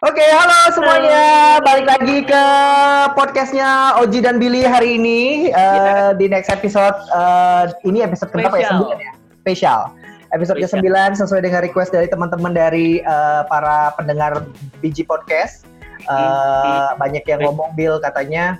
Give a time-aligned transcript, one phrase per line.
[0.00, 1.60] Oke, halo semuanya.
[1.60, 2.44] Balik lagi ke
[3.12, 6.96] podcastnya Oji dan Billy hari ini uh, di next episode.
[7.12, 8.72] Uh, ini episode keberapa ya?
[8.72, 9.12] Sembilan ya.
[9.44, 9.92] Spesial.
[10.32, 10.88] Episode ke-9
[11.20, 14.48] sesuai dengan request dari teman-teman dari uh, para pendengar
[14.80, 15.68] BG Podcast.
[16.08, 16.96] Uh, mm-hmm.
[16.96, 18.56] Banyak yang ngomong Bill katanya,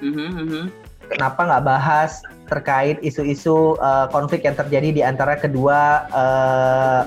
[0.00, 0.72] mm-hmm.
[1.12, 7.04] kenapa nggak bahas terkait isu-isu uh, konflik yang terjadi di antara kedua uh,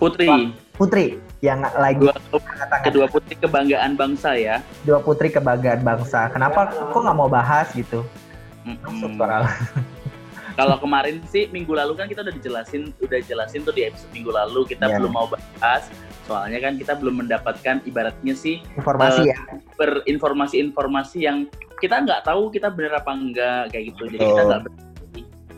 [0.00, 0.56] putri.
[0.80, 2.16] Putri yang lagi dua,
[2.80, 4.64] kedua putri kebanggaan bangsa ya.
[4.88, 6.32] Dua putri kebanggaan bangsa.
[6.32, 8.00] Kenapa kok nggak mau bahas gitu?
[8.64, 9.20] Mm-hmm.
[10.58, 14.32] kalau kemarin sih minggu lalu kan kita udah dijelasin udah jelasin tuh di episode minggu
[14.32, 14.96] lalu kita yeah.
[14.96, 15.92] belum mau bahas.
[16.24, 19.38] Soalnya kan kita belum mendapatkan ibaratnya sih informasi uh, ya?
[19.76, 21.44] berinformasi-informasi yang
[21.76, 24.08] kita nggak tahu kita bener apa enggak kayak gitu.
[24.08, 24.60] Jadi kita nggak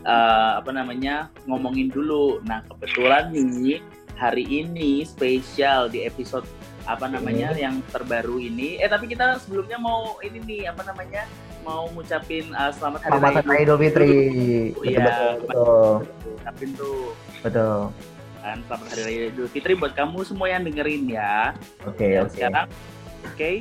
[0.03, 2.43] uh, apa namanya ngomongin dulu.
[2.43, 3.79] Nah kebetulan nih
[4.17, 6.43] hari ini spesial di episode
[6.89, 7.59] apa namanya hmm.
[7.61, 8.81] yang terbaru ini.
[8.81, 11.29] Eh tapi kita sebelumnya mau ini nih apa namanya
[11.61, 14.15] mau ngucapin uh, selamat hari selamat raya Idul Fitri.
[14.81, 15.91] Iya, betul.
[16.39, 17.01] Ucapin tuh.
[17.43, 17.79] Betul.
[18.41, 21.53] Kan selamat hari raya Idul Fitri buat kamu semua yang dengerin ya.
[21.85, 22.31] Oke, okay, oke.
[22.31, 22.33] Okay.
[22.39, 23.55] Sekarang oke, okay,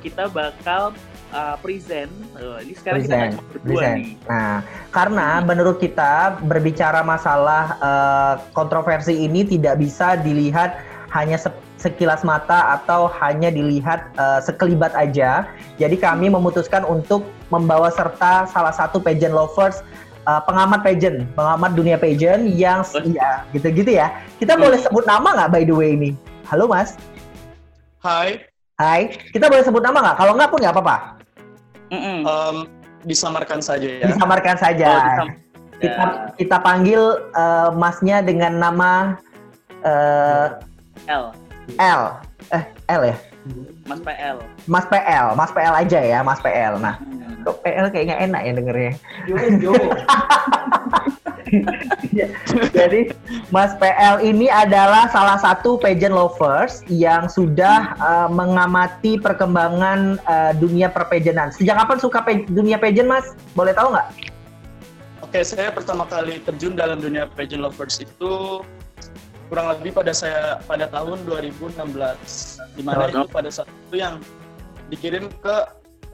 [0.00, 0.94] kita bakal
[1.32, 2.10] uh, present.
[2.36, 3.96] Uh, ini sekarang present, kita berdua present.
[3.98, 4.10] nih.
[4.28, 4.56] Nah,
[4.92, 5.44] karena hmm.
[5.48, 10.80] menurut kita berbicara masalah uh, kontroversi ini tidak bisa dilihat
[11.12, 15.46] hanya se sekilas mata atau hanya dilihat uh, sekelibat aja.
[15.78, 17.22] Jadi kami memutuskan untuk
[17.54, 19.80] membawa serta salah satu pageant lovers
[20.26, 24.10] uh, pengamat pageant, pengamat dunia pageant yang iya gitu-gitu ya.
[24.42, 24.62] Kita hmm.
[24.66, 26.10] boleh sebut nama nggak by the way ini?
[26.50, 26.98] Halo Mas.
[28.02, 28.42] Hai.
[28.74, 29.14] Hai.
[29.30, 30.16] Kita boleh sebut nama nggak?
[30.18, 31.17] Kalau nggak pun nggak apa-apa.
[31.88, 32.18] Mm -mm.
[32.24, 32.56] Um,
[33.06, 34.06] disamarkan saja ya.
[34.10, 34.88] Disamarkan saja.
[34.88, 35.28] Oh, disam
[35.78, 36.06] kita ya.
[36.34, 37.02] kita panggil
[37.38, 39.14] uh, masnya dengan nama
[39.86, 40.58] uh,
[41.06, 41.30] L.
[41.78, 42.02] L.
[42.50, 43.16] Eh L ya?
[43.88, 44.36] Mas PL.
[44.68, 46.76] Mas PL, Mas PL aja ya, Mas PL.
[46.76, 47.44] Nah, hmm.
[47.46, 48.92] kok PL kayaknya enak ya dengernya.
[49.24, 49.72] Jo, jo.
[52.76, 53.08] Jadi
[53.48, 60.92] Mas PL ini adalah salah satu pageant lovers yang sudah uh, mengamati perkembangan uh, dunia
[60.92, 61.54] perpageantan.
[61.56, 63.32] Sejak kapan suka pe dunia pageant, Mas?
[63.56, 64.08] Boleh tahu nggak?
[65.24, 68.64] Oke, saya pertama kali terjun dalam dunia pageant lovers itu
[69.48, 71.80] kurang lebih pada saya pada tahun 2016
[72.76, 74.20] di mana itu pada saat itu yang
[74.92, 75.56] dikirim ke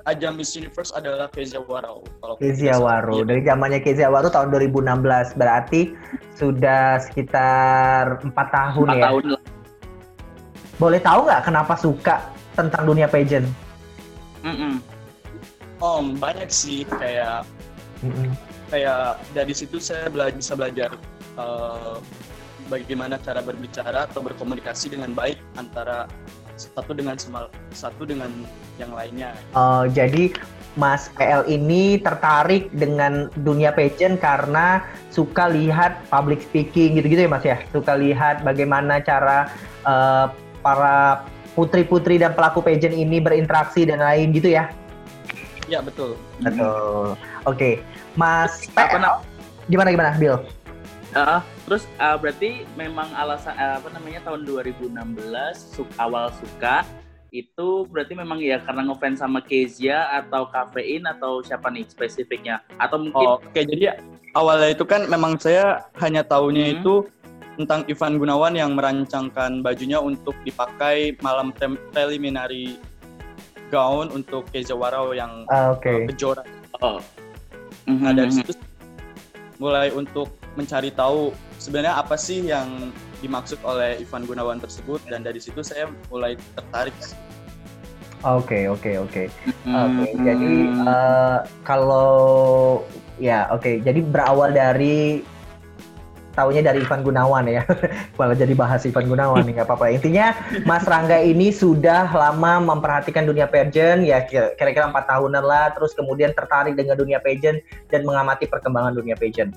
[0.04, 2.04] ajang Miss Universe adalah Kezia Warau.
[2.22, 5.96] Kalau Kezia Warau dari zamannya Kezia Warau tahun 2016 berarti
[6.36, 9.04] sudah sekitar empat tahun 4 ya.
[9.10, 9.22] Tahun.
[10.78, 12.16] Boleh tahu nggak kenapa suka
[12.54, 13.48] tentang dunia pageant?
[14.44, 14.74] Mm -mm.
[15.82, 17.42] Oh banyak sih kayak
[18.04, 18.28] mm -mm.
[18.68, 20.90] kayak dari situ saya belajar bisa belajar
[21.40, 21.96] uh,
[22.68, 26.08] bagaimana cara berbicara atau berkomunikasi dengan baik antara
[26.54, 28.30] satu dengan semal, satu dengan
[28.78, 29.34] yang lainnya.
[29.58, 30.34] Oh, jadi
[30.74, 37.46] Mas PL ini tertarik dengan dunia pageant karena suka lihat public speaking gitu-gitu ya Mas
[37.46, 37.58] ya?
[37.70, 39.50] Suka lihat bagaimana cara
[39.86, 40.30] uh,
[40.62, 44.70] para putri-putri dan pelaku pageant ini berinteraksi dan lain gitu ya?
[45.70, 46.18] Ya betul.
[46.42, 47.14] Betul.
[47.46, 47.74] Oke, okay.
[48.18, 49.22] Mas PL,
[49.70, 50.42] gimana gimana Bill?
[51.14, 51.38] Uh,
[51.70, 54.98] terus uh, berarti memang alasan uh, apa namanya tahun 2016
[55.54, 56.82] su awal suka
[57.30, 62.98] itu berarti memang ya karena ngefans sama Kezia atau kafein atau siapa nih spesifiknya atau
[62.98, 64.02] mungkin oh, oke okay, jadi
[64.34, 66.74] awalnya itu kan memang saya hanya tahunya hmm.
[66.82, 66.94] itu
[67.54, 71.54] tentang Ivan Gunawan yang merancangkan bajunya untuk dipakai malam
[71.94, 72.74] preliminary
[73.70, 76.06] gaun untuk Kezia Warau yang uh, okay.
[76.10, 76.42] kejora.
[76.82, 76.98] Oh.
[77.86, 78.46] Nah dari mm-hmm.
[78.50, 78.52] situ
[79.62, 82.90] mulai untuk mencari tahu sebenarnya apa sih yang
[83.22, 86.94] dimaksud oleh Ivan Gunawan tersebut dan dari situ saya mulai tertarik.
[88.24, 89.22] Oke oke oke.
[89.68, 90.52] Oke jadi
[90.88, 92.80] uh, kalau
[93.20, 93.74] ya oke okay.
[93.84, 95.20] jadi berawal dari
[96.34, 97.62] tahunya dari Ivan Gunawan ya.
[98.18, 99.94] Malah jadi bahas Ivan Gunawan nggak apa-apa.
[99.94, 100.34] Intinya
[100.66, 105.72] Mas Rangga ini sudah lama memperhatikan dunia pageant ya kira-kira empat tahunan lah.
[105.72, 109.54] Terus kemudian tertarik dengan dunia pageant dan mengamati perkembangan dunia pageant.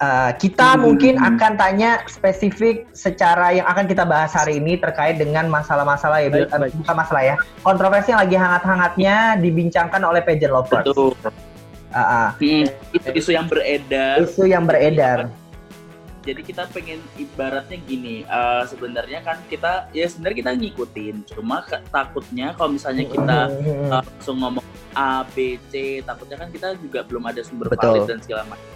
[0.00, 0.80] Uh, kita hmm.
[0.80, 6.32] mungkin akan tanya spesifik secara yang akan kita bahas hari ini terkait dengan masalah-masalah ya,
[6.32, 6.72] baik, baik.
[6.72, 10.88] bukan masalah ya, kontroversi yang lagi hangat-hangatnya dibincangkan oleh pageant lovers.
[10.88, 11.12] Betul.
[11.92, 12.28] Uh, uh.
[12.40, 12.64] Hmm,
[13.12, 14.24] isu yang beredar.
[14.24, 15.28] Isu yang beredar
[16.20, 21.80] jadi kita pengen ibaratnya gini uh, sebenarnya kan kita ya sebenarnya kita ngikutin cuma ke,
[21.88, 27.24] takutnya kalau misalnya kita uh, langsung ngomong A B C takutnya kan kita juga belum
[27.24, 28.04] ada sumber Betul.
[28.04, 28.69] valid dan segala macam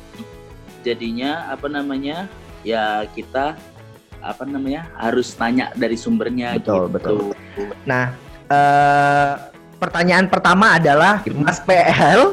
[0.85, 2.29] jadinya apa namanya
[2.61, 3.57] ya kita
[4.25, 6.93] apa namanya harus tanya dari sumbernya betul gitu.
[6.93, 7.19] betul
[7.85, 8.17] Nah,
[8.49, 12.33] uh, pertanyaan pertama adalah Mas PL,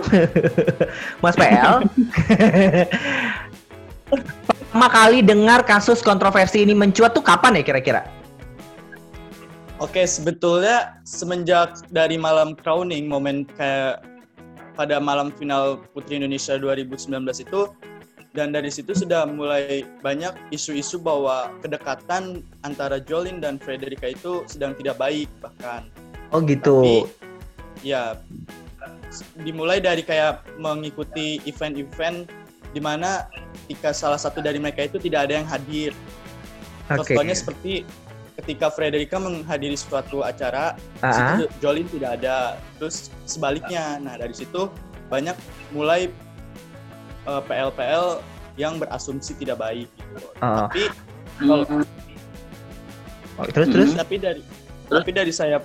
[1.24, 1.84] Mas PL,
[4.48, 8.02] pertama kali dengar kasus kontroversi ini mencuat tuh kapan ya kira-kira?
[9.82, 14.06] Oke, sebetulnya semenjak dari malam crowning, momen kayak
[14.78, 17.68] pada malam final Putri Indonesia 2019 itu
[18.32, 24.72] dan dari situ sudah mulai banyak isu-isu bahwa kedekatan antara Jolin dan Frederica itu sedang
[24.80, 25.92] tidak baik bahkan.
[26.32, 26.80] Oh gitu.
[26.80, 26.98] Tapi,
[27.84, 28.16] ya
[29.44, 32.32] dimulai dari kayak mengikuti event-event
[32.72, 33.28] di mana
[33.68, 35.92] ketika salah satu dari mereka itu tidak ada yang hadir.
[36.88, 37.20] Okay.
[37.20, 37.74] Contohnya seperti
[38.40, 41.52] ketika Frederica menghadiri suatu acara, uh-huh.
[41.60, 42.56] Jolin tidak ada.
[42.80, 44.72] Terus sebaliknya, nah dari situ
[45.12, 45.36] banyak
[45.76, 46.08] mulai
[47.26, 48.22] uh, PL-PL
[48.60, 50.28] yang berasumsi tidak baik gitu.
[50.40, 50.68] Uh.
[50.68, 50.84] Tapi
[51.42, 51.66] kalau
[53.40, 54.42] oh, terus terus tapi dari
[54.92, 55.58] tapi dari saya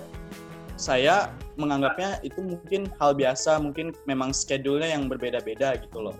[0.77, 6.13] saya menganggapnya itu mungkin hal biasa, mungkin memang schedule-nya yang berbeda-beda gitu loh.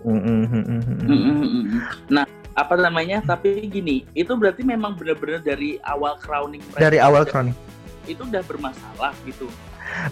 [2.10, 2.26] Nah,
[2.58, 3.22] apa namanya?
[3.22, 6.60] Tapi gini, itu berarti memang benar-benar dari awal crowning.
[6.74, 7.54] Dari awal crowning.
[8.10, 9.46] Itu udah bermasalah gitu.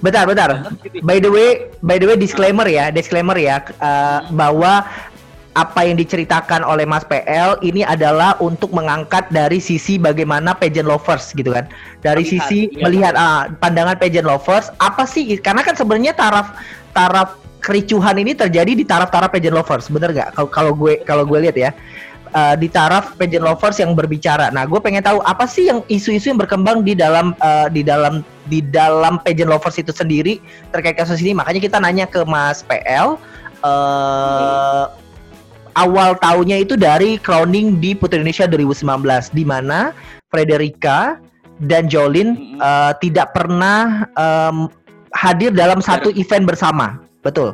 [0.00, 0.72] Bentar, bentar.
[1.04, 4.86] By the way, by the way disclaimer ya, disclaimer ya uh, bahwa
[5.56, 11.32] apa yang diceritakan oleh Mas PL ini adalah untuk mengangkat dari sisi bagaimana pageant lovers
[11.32, 11.64] gitu kan.
[12.04, 12.84] Dari melihat, sisi iya.
[12.84, 16.52] melihat uh, pandangan pageant lovers apa sih karena kan sebenarnya taraf
[16.92, 20.36] taraf kericuhan ini terjadi di taraf-taraf pageant lovers, bener nggak?
[20.36, 21.72] Kalau kalau gue kalau gue lihat ya.
[22.36, 24.52] Uh, di taraf pageant lovers yang berbicara.
[24.52, 28.20] Nah, gue pengen tahu apa sih yang isu-isu yang berkembang di dalam uh, di dalam
[28.52, 30.36] di dalam pageant lovers itu sendiri
[30.68, 31.32] terkait kasus ini.
[31.32, 33.16] Makanya kita nanya ke Mas PL.
[33.64, 34.92] Uh,
[35.76, 39.92] awal tahunnya itu dari crowning di Putri Indonesia 2019, di mana
[40.32, 41.20] Frederica
[41.60, 42.58] dan Jolin mm -hmm.
[42.60, 44.72] uh, tidak pernah um,
[45.12, 47.52] hadir dalam satu event bersama, betul?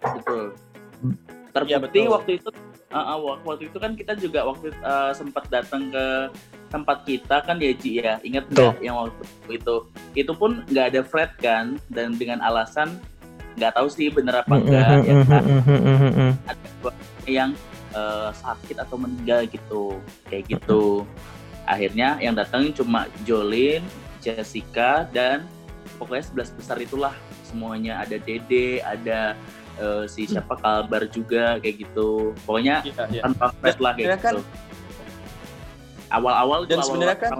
[0.00, 0.56] Betul.
[1.52, 2.48] Terbukti ya, waktu itu
[2.92, 6.06] uh, uh, waktu itu kan kita juga waktu uh, sempat datang ke
[6.68, 9.24] tempat kita kan ya Ji ya ingat nggak yang waktu
[9.56, 9.76] itu?
[10.14, 13.00] Itu pun nggak ada Fred kan dan dengan alasan
[13.58, 15.42] nggak tahu sih bener apa enggak ya kan?
[16.46, 16.68] ada
[17.28, 17.50] yang
[17.92, 21.04] uh, sakit atau meninggal gitu kayak gitu
[21.68, 23.84] akhirnya yang datang cuma Jolin
[24.24, 25.44] Jessica dan
[26.00, 27.14] pokoknya sebelas besar itulah
[27.44, 29.36] semuanya ada Dede ada
[29.80, 33.22] uh, si siapa Kalbar juga kayak gitu pokoknya ya, ya.
[33.24, 34.44] tanpa lah kayak kan, gitu
[36.08, 37.32] awal-awal dan sebenarnya kan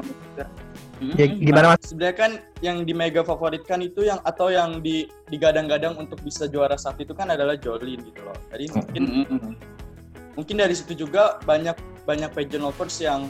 [0.98, 1.94] Hmm, ya, gimana mas?
[1.94, 6.74] Sebenarnya kan yang di mega favoritkan itu yang atau yang di digadang-gadang untuk bisa juara
[6.74, 8.34] satu itu kan adalah Jolin gitu loh.
[8.50, 9.54] Jadi mungkin hmm.
[10.38, 11.74] Mungkin dari situ juga banyak
[12.06, 13.26] banyak pageant lovers yang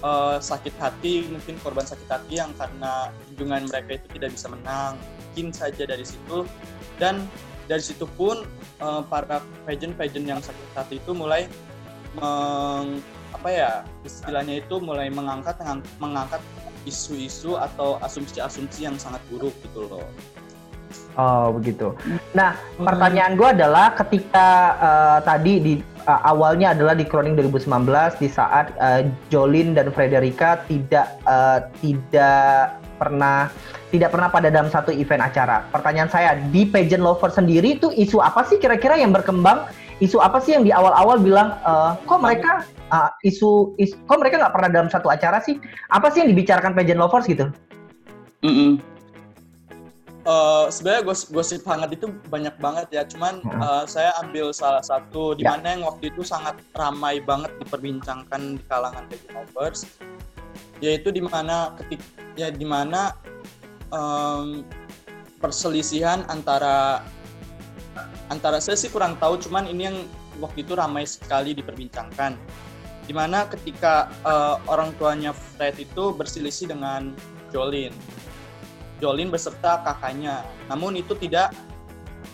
[0.00, 4.96] uh, sakit hati, mungkin korban sakit hati yang karena junjungan mereka itu tidak bisa menang.
[5.30, 6.48] Mungkin saja dari situ
[6.96, 7.28] dan
[7.68, 8.48] dari situ pun
[8.80, 11.44] uh, para pageant-pageant yang sakit hati itu mulai
[12.16, 13.04] meng,
[13.36, 13.70] apa ya
[14.08, 15.60] istilahnya itu mulai mengangkat
[16.00, 16.40] mengangkat
[16.88, 20.08] isu-isu atau asumsi-asumsi yang sangat buruk gitu loh.
[21.20, 21.92] Oh begitu.
[22.32, 24.48] Nah pertanyaan gue adalah ketika
[24.80, 25.74] uh, tadi di
[26.06, 27.86] uh, awalnya adalah di Crowning 2019
[28.22, 33.52] di saat uh, Jolin dan Frederica tidak uh, tidak pernah
[33.92, 35.62] tidak pernah pada dalam satu event acara.
[35.70, 39.68] Pertanyaan saya di pageant lover sendiri itu isu apa sih kira-kira yang berkembang?
[39.96, 44.42] Isu apa sih yang di awal-awal bilang uh, kok mereka uh, isu, isu kok mereka
[44.42, 45.56] nggak pernah dalam satu acara sih?
[45.88, 47.48] Apa sih yang dibicarakan pageant lovers gitu?
[48.44, 48.95] Mm -mm.
[50.26, 53.02] Uh, sebenarnya gos gosip hangat itu banyak banget ya.
[53.06, 55.54] Cuman uh, saya ambil salah satu di ya.
[55.54, 59.86] mana yang waktu itu sangat ramai banget diperbincangkan di kalangan pageant lovers
[60.84, 62.02] yaitu di mana ketik
[62.36, 63.16] ya di mana
[63.94, 64.60] um,
[65.40, 67.00] perselisihan antara
[68.28, 69.98] antara saya sih kurang tahu cuman ini yang
[70.42, 72.36] waktu itu ramai sekali diperbincangkan.
[73.06, 77.14] Di mana ketika uh, orang tuanya Fred itu berselisih dengan
[77.54, 77.94] Jolin
[79.00, 80.44] Jolin beserta kakaknya.
[80.72, 81.52] Namun itu tidak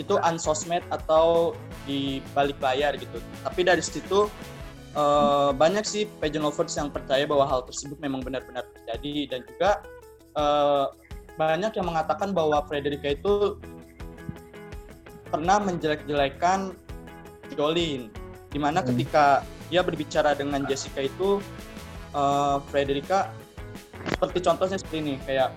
[0.01, 1.53] itu unsosmed atau
[1.85, 3.19] di balik layar gitu.
[3.45, 4.31] Tapi dari situ
[4.97, 9.37] uh, banyak sih pageant lovers yang percaya bahwa hal tersebut memang benar-benar terjadi.
[9.37, 9.71] Dan juga
[10.39, 10.87] uh,
[11.37, 13.59] banyak yang mengatakan bahwa Frederica itu
[15.29, 16.77] pernah menjelek-jelekan
[17.57, 18.09] Jolin.
[18.53, 18.89] Di mana hmm.
[18.93, 19.41] ketika
[19.73, 21.41] dia berbicara dengan Jessica itu
[22.13, 23.33] uh, Frederica
[24.13, 25.57] seperti contohnya seperti ini kayak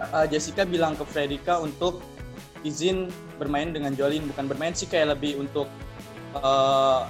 [0.00, 2.02] uh, Jessica bilang ke Frederica untuk
[2.66, 5.70] izin bermain dengan Jolin bukan bermain sih kayak lebih untuk
[6.38, 7.06] uh,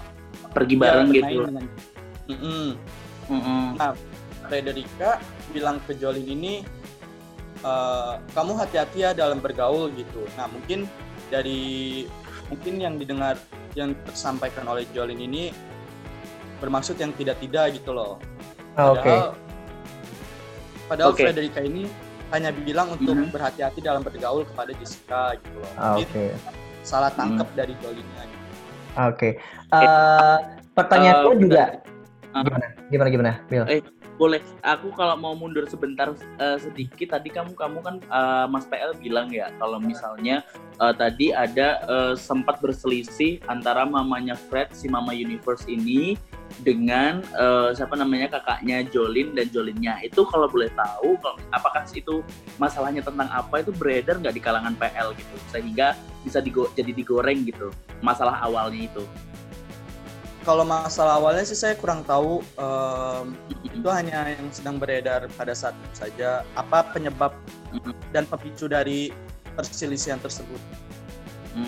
[0.53, 1.65] pergi bareng gitu dengan,
[2.29, 2.67] mm -mm.
[3.33, 3.65] Mm -mm.
[3.81, 3.93] nah
[4.49, 5.21] Frederica
[5.53, 6.65] bilang ke Jolin ini
[7.63, 10.25] uh, kamu hati-hati ya dalam bergaul gitu.
[10.41, 10.89] Nah mungkin
[11.29, 12.05] dari
[12.49, 13.37] mungkin yang didengar
[13.77, 15.53] yang tersampaikan oleh Jolin ini
[16.59, 18.19] bermaksud yang tidak-tidak gitu loh.
[18.75, 19.03] Ah, oke.
[19.05, 19.19] Okay.
[20.89, 21.25] Padahal okay.
[21.31, 21.87] Frederica ini
[22.29, 23.33] hanya bilang untuk mm -hmm.
[23.33, 25.73] berhati-hati dalam bergaul kepada Jessica gitu loh.
[25.81, 26.05] Ah, oke.
[26.09, 26.29] Okay.
[26.85, 27.57] Salah tangkap mm.
[27.57, 28.23] dari Jolinnya.
[28.29, 28.45] Gitu.
[28.99, 29.09] Oke.
[29.15, 29.33] Okay.
[29.73, 30.39] Uh, eh,
[30.77, 31.65] pertanyaanku uh, juga
[32.37, 32.67] uh, gimana?
[32.89, 33.65] Gimana gimana, Bill?
[33.69, 33.81] Eh,
[34.19, 34.43] boleh.
[34.67, 39.31] Aku kalau mau mundur sebentar uh, sedikit tadi kamu kamu kan uh, Mas PL bilang
[39.31, 40.43] ya kalau misalnya
[40.83, 46.19] uh, tadi ada uh, sempat berselisih antara mamanya Fred si Mama Universe ini
[46.67, 50.03] dengan uh, siapa namanya kakaknya Jolin dan Jolinnya.
[50.03, 52.21] Itu kalau boleh tahu kalau, apakah itu
[52.59, 55.37] masalahnya tentang apa itu beredar nggak di kalangan PL gitu?
[55.55, 55.95] Sehingga
[56.27, 57.71] bisa digo jadi digoreng gitu
[58.03, 59.03] masalah awalnya itu
[60.49, 65.77] kalau masalah awalnya sih saya kurang tahu um, itu hanya yang sedang beredar pada saat
[65.77, 66.41] itu saja.
[66.57, 67.37] Apa penyebab
[68.17, 69.13] dan pemicu dari
[69.53, 70.57] perselisihan tersebut.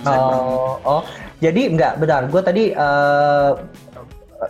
[0.09, 1.03] Oh, oh,
[1.45, 2.33] jadi enggak benar.
[2.33, 3.61] Gue tadi uh,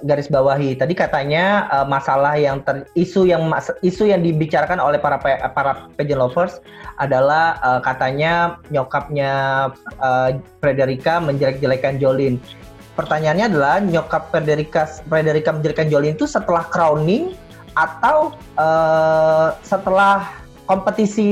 [0.07, 0.79] garis bawahi.
[0.79, 3.51] Tadi katanya uh, masalah yang ter, isu yang
[3.83, 6.63] isu yang dibicarakan oleh para pe, para pageant lovers
[7.03, 9.33] adalah uh, katanya nyokapnya
[9.99, 10.31] uh,
[10.63, 12.39] Frederica menjelek-jelekan Jolin
[12.95, 17.35] pertanyaannya adalah nyokap Frederica Frederica menjadikan Jolin itu setelah crowning
[17.75, 21.27] atau uh, setelah kompetisi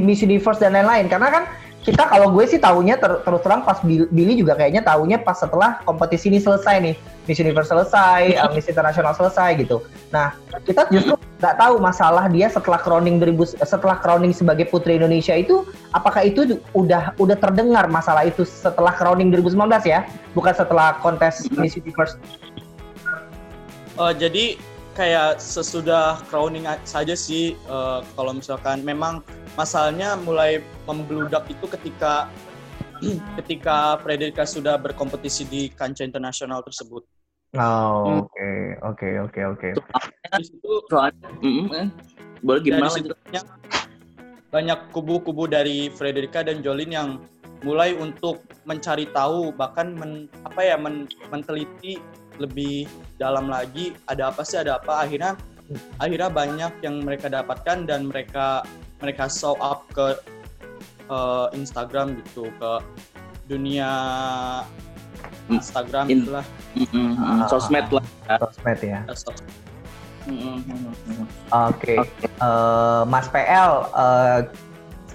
[0.00, 1.08] Miss Universe dan lain-lain?
[1.12, 1.44] Karena kan
[1.88, 5.80] kita kalau gue sih tahunya ter terus terang pas Billy juga kayaknya tahunya pas setelah
[5.88, 9.80] kompetisi ini selesai nih Miss Universe selesai, uh, Miss International selesai gitu.
[10.12, 10.36] Nah
[10.68, 15.64] kita justru nggak tahu masalah dia setelah crowning 2000 setelah crowning sebagai Putri Indonesia itu
[15.96, 19.56] apakah itu udah udah terdengar masalah itu setelah crowning 2019
[19.88, 20.04] ya,
[20.36, 22.20] bukan setelah kontes Miss Universe.
[23.96, 24.60] Uh, jadi
[24.98, 29.22] kayak sesudah crowning saja sih uh, kalau misalkan memang
[29.54, 30.58] masalahnya mulai
[30.90, 32.26] membludak itu ketika
[33.38, 37.06] ketika Frederica sudah berkompetisi di kancah internasional tersebut.
[37.56, 38.50] Oh, oke,
[38.84, 39.68] oke, oke, oke.
[40.90, 41.88] Soalnya,
[42.44, 42.90] boleh gimana?
[42.92, 43.40] Dari
[44.48, 47.08] banyak kubu-kubu dari Frederica dan Jolin yang
[47.64, 52.02] mulai untuk mencari tahu bahkan men, apa ya men, menteliti
[52.38, 52.86] lebih
[53.18, 55.04] dalam lagi ada apa sih ada apa?
[55.04, 55.34] Akhirnya
[56.00, 58.64] akhirnya banyak yang mereka dapatkan dan mereka
[59.02, 60.16] mereka show up ke
[61.12, 62.72] uh, Instagram gitu ke
[63.48, 63.90] dunia
[65.48, 68.04] Instagram In, itulah mm, mm, sosmed lah.
[68.38, 69.00] Sosmed ya.
[69.08, 69.24] Oke,
[71.48, 71.96] okay.
[71.96, 72.28] okay.
[72.44, 74.40] uh, eh, Mas PL, uh, eh,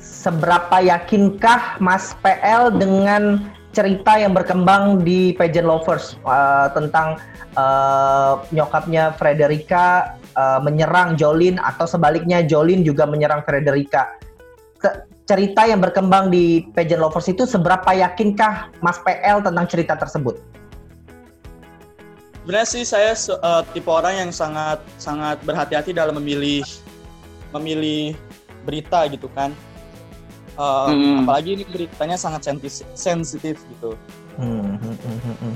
[0.02, 7.18] seberapa yakinkah Mas PL dengan cerita yang berkembang di Pageant Lovers uh, tentang
[7.58, 14.16] uh, nyokapnya Frederica uh, menyerang Jolin atau sebaliknya Jolin juga menyerang Frederica.
[15.24, 20.36] cerita yang berkembang di Pageant Lovers itu seberapa yakinkah Mas PL tentang cerita tersebut?
[22.44, 26.68] Sebenarnya sih saya uh, tipe orang yang sangat sangat berhati-hati dalam memilih
[27.56, 28.20] memilih
[28.68, 29.56] berita gitu kan
[30.58, 31.26] uh, hmm.
[31.26, 32.50] apalagi ini beritanya sangat
[32.94, 33.98] sensitif gitu.
[34.38, 35.54] Hmm, hmm, hmm, hmm.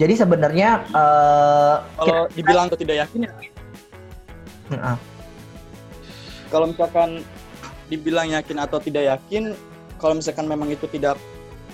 [0.00, 2.36] Jadi sebenarnya uh, kalau kita...
[2.36, 3.32] dibilang atau tidak yakin ya.
[4.70, 4.96] Hmm.
[6.50, 7.10] Kalau misalkan
[7.90, 9.52] dibilang yakin atau tidak yakin,
[10.00, 11.20] kalau misalkan memang itu tidak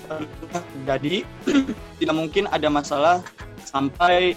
[0.07, 1.23] terjadi,
[1.99, 3.15] tidak mungkin ada masalah
[3.63, 4.35] sampai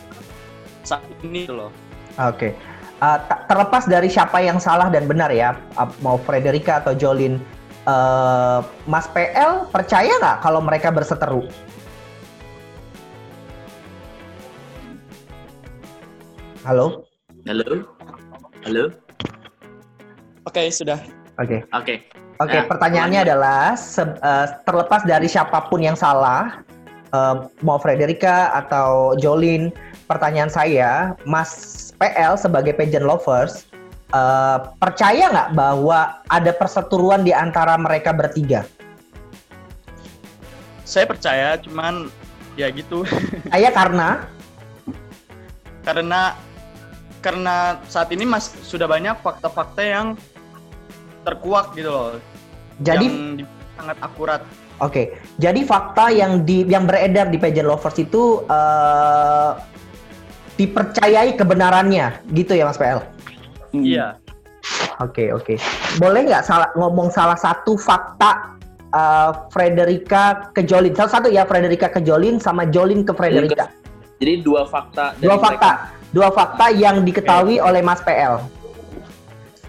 [0.82, 1.70] saat ini loh.
[2.18, 2.50] Oke.
[2.50, 2.52] Okay.
[3.00, 3.16] Uh,
[3.48, 5.56] terlepas dari siapa yang salah dan benar ya,
[6.04, 7.40] mau Frederica atau Jolin,
[7.86, 11.46] uh, Mas PL percaya nggak kalau mereka berseteru?
[16.66, 17.08] Halo?
[17.48, 17.88] Halo?
[18.68, 18.84] Halo?
[20.44, 21.00] Oke, okay, sudah.
[21.40, 21.56] Oke.
[21.56, 21.60] Okay.
[21.72, 21.84] Oke.
[21.84, 21.98] Okay.
[22.40, 26.64] Oke, okay, nah, pertanyaannya adalah uh, terlepas dari siapa pun yang salah,
[27.12, 29.68] uh, mau Frederica atau Jolin,
[30.08, 33.68] pertanyaan saya, Mas PL sebagai pageant lovers,
[34.12, 38.66] uh, percaya nggak bahwa ada perseteruan di antara mereka bertiga?
[40.86, 42.10] Saya percaya, cuman
[42.58, 43.06] ya gitu.
[43.52, 44.26] Saya karena
[45.86, 46.36] karena
[47.20, 50.06] karena saat ini mas sudah banyak fakta-fakta yang
[51.24, 52.10] terkuak gitu loh.
[52.80, 53.44] Jadi yang
[53.76, 54.42] sangat akurat.
[54.80, 55.06] Oke, okay.
[55.36, 59.60] jadi fakta yang di yang beredar di pageant lovers itu uh,
[60.56, 63.04] dipercayai kebenarannya, gitu ya Mas PL?
[63.70, 63.84] Hmm.
[63.86, 64.18] Iya.
[65.00, 65.44] Oke okay, oke.
[65.54, 65.58] Okay.
[65.96, 68.60] Boleh nggak salah ngomong salah satu fakta
[68.92, 70.92] uh, Frederica ke Jolin?
[70.92, 73.72] Salah satu ya Frederica ke Jolin sama Jolin ke Frederica.
[74.20, 75.16] Jadi dua fakta.
[75.16, 75.70] Dua fakta.
[75.72, 75.98] Mereka.
[76.10, 77.66] Dua fakta yang diketahui okay.
[77.66, 78.42] oleh Mas PL.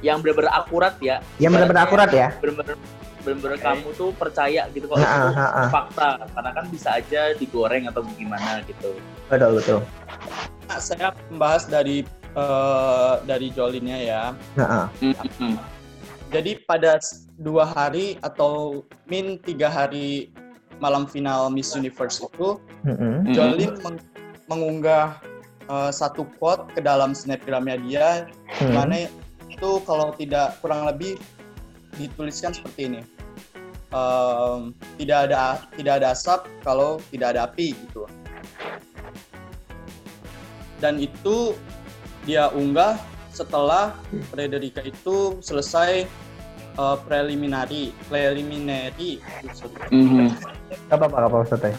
[0.01, 1.21] yang benar-benar akurat ya.
[1.37, 2.33] Yang benar-benar akurat ya.
[2.41, 2.73] Benar-benar
[3.21, 3.69] benar-benar okay.
[3.69, 5.69] kamu tuh percaya gitu kalau Nah, itu ah, ah.
[5.69, 8.97] fakta karena kan bisa aja digoreng atau gimana gitu.
[9.29, 9.79] Betul betul.
[10.65, 12.01] Nah, saya membahas dari
[12.35, 14.23] eh, dari Jolinnya ya.
[14.55, 14.87] Nah, ah.
[15.03, 15.55] Mm-mm.
[16.31, 16.95] Jadi pada
[17.35, 20.31] dua hari atau min tiga hari
[20.79, 22.55] malam final Miss Universe itu.
[22.87, 23.35] Mm-mm.
[23.35, 24.07] Jolin meng-
[24.47, 25.19] mengunggah
[25.67, 28.07] eh, satu quote ke dalam snapgramnya dia,
[28.59, 28.75] Hmm.
[28.75, 29.07] mana
[29.47, 31.15] itu kalau tidak kurang lebih
[31.99, 33.01] dituliskan seperti ini.
[33.91, 38.07] Em, tidak ada tidak ada asap kalau tidak ada api gitu.
[40.79, 41.51] Dan itu
[42.25, 42.97] dia unggah
[43.31, 43.95] setelah
[44.29, 46.05] Frederica itu selesai
[46.75, 49.23] eh, preliminary preliminary
[49.91, 50.35] Mhm.
[50.87, 51.73] Gak apa-apa, gak apa-apa, santai.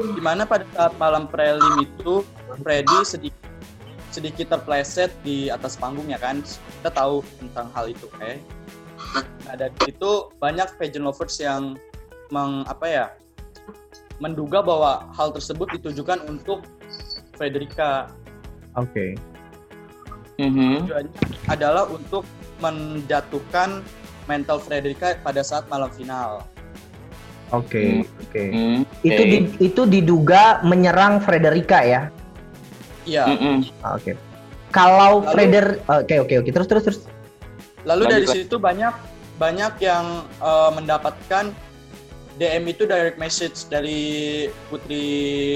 [0.00, 2.24] di mana pada saat malam prelim itu
[2.64, 3.36] Freddy sedikit
[4.10, 6.40] sedikit terpleset di atas panggung ya kan?
[6.40, 8.32] Kita tahu tentang hal itu oke?
[9.44, 11.76] Nah dari itu banyak pageant lovers yang
[12.32, 13.06] meng, apa ya
[14.20, 16.64] menduga bahwa hal tersebut ditujukan untuk
[17.36, 18.08] Frederica
[18.74, 19.18] Oke.
[20.36, 20.88] Mhm.
[20.88, 21.12] tujuannya
[21.46, 22.24] adalah untuk
[22.58, 23.84] menjatuhkan
[24.24, 26.44] mental Frederica pada saat malam final
[27.50, 28.42] Oke, oke.
[28.46, 29.26] Mm, Itu oke.
[29.26, 32.02] di- itu diduga menyerang Frederica ya.
[33.02, 33.66] iya Mm-mm.
[33.80, 34.14] Ah, Oke.
[34.70, 37.00] Kalau Lalu- Freder oke oke oke terus terus terus.
[37.82, 38.94] Lalu Lanjut, dari situ banyak
[39.36, 40.06] banyak yang
[40.38, 41.50] eh, mendapatkan
[42.38, 44.00] DM itu direct message dari
[44.70, 45.02] Putri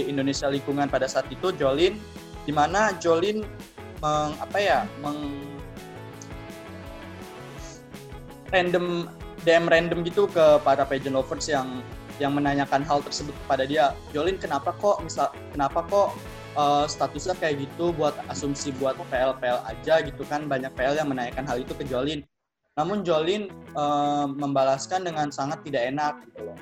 [0.05, 1.95] Indonesia Lingkungan pada saat itu Jolin
[2.45, 3.45] di mana Jolin
[4.05, 5.19] meng apa ya meng
[8.53, 9.09] random
[9.45, 11.85] DM random gitu ke para pageant lovers yang
[12.23, 16.09] yang menanyakan hal tersebut kepada dia Jolin kenapa kok misal kenapa kok
[16.55, 20.47] eh, statusnya kayak gitu buat asumsi buat PL PL aja gitu kan?
[20.47, 22.23] Banyak PL yang menanyakan hal itu ke Jolin.
[22.79, 26.59] Namun Jolin eh, membalaskan dengan sangat tidak enak gitu loh.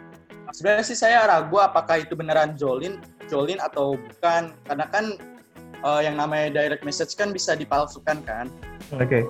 [0.52, 4.56] Sebenarnya sih saya ragu apakah itu beneran Jolin Jolin atau bukan.
[4.64, 5.16] Karena kan
[5.82, 8.46] eh, yang namanya direct message kan bisa dipalsukan kan
[8.94, 9.26] Oke.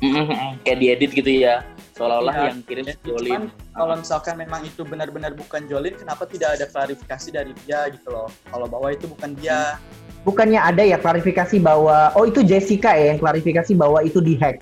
[0.00, 0.56] Mm-mm.
[0.64, 1.60] Kayak diedit gitu ya.
[1.92, 2.44] Seolah-olah Iya.
[2.48, 3.28] yang kirim Ya, Jolin.
[3.28, 3.44] cuman
[3.76, 8.24] kalau misalkan memang itu benar-benar bukan Jolin kenapa tidak ada klarifikasi dari dia gitu loh
[8.48, 9.76] kalau bahwa itu bukan dia
[10.20, 14.60] Bukannya ada ya klarifikasi bahwa oh itu Jessica ya yang klarifikasi bahwa itu dihack.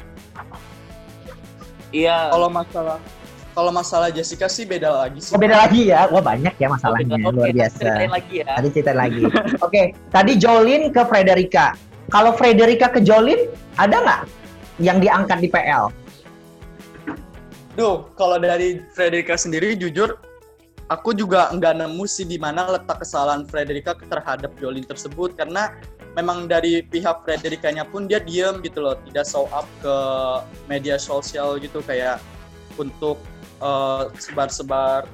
[1.88, 2.30] Iya.
[2.30, 2.98] kalau masalah
[3.58, 6.06] kalau masalah Jessica sih beda lagi sih Oh, beda lagi ya.
[6.14, 7.82] Wah banyak ya masalahnya Oke, luar biasa.
[7.82, 8.46] Ceritain lagi ya.
[8.54, 9.22] Tadi cerita lagi.
[9.66, 9.82] Oke,
[10.14, 11.74] tadi Jolin ke Frederica.
[12.06, 14.22] Kalau Frederica ke Jolin, ada nggak
[14.78, 15.90] yang diangkat di PL?
[17.74, 20.22] Duh, kalau dari Frederica sendiri jujur
[20.86, 25.74] aku juga nggak nemu sih di mana letak kesalahan Frederica terhadap Jolin tersebut karena
[26.14, 29.96] memang dari pihak Fredericanya pun dia diem gitu loh, tidak show up ke
[30.70, 32.22] media sosial gitu kayak
[32.78, 33.18] untuk
[33.58, 35.06] eh, sebar-sebar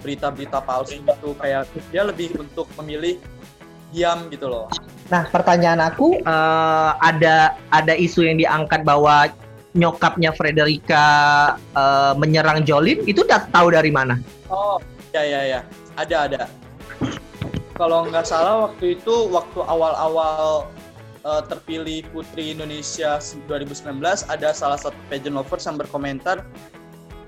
[0.00, 3.20] berita-berita palsu gitu kayak dia lebih untuk memilih
[3.92, 4.66] diam gitu loh.
[5.10, 9.28] Nah, pertanyaan aku eh, ada ada isu yang diangkat bahwa
[9.74, 11.06] nyokapnya Frederica
[11.74, 14.18] eh, menyerang Jolin itu udah tahu dari mana?
[14.50, 14.78] Oh,
[15.14, 15.60] ya ya ya,
[15.98, 16.42] ada ada.
[17.74, 20.68] Kalau nggak salah waktu itu waktu awal-awal
[21.26, 23.18] eh, terpilih Putri Indonesia
[23.50, 23.98] 2019
[24.30, 26.46] ada salah satu pageant lovers yang berkomentar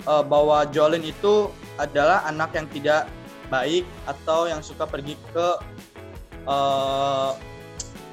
[0.06, 3.08] eh, bahwa Jolin itu adalah anak yang tidak
[3.48, 5.46] baik atau yang suka pergi ke
[6.46, 7.30] eh,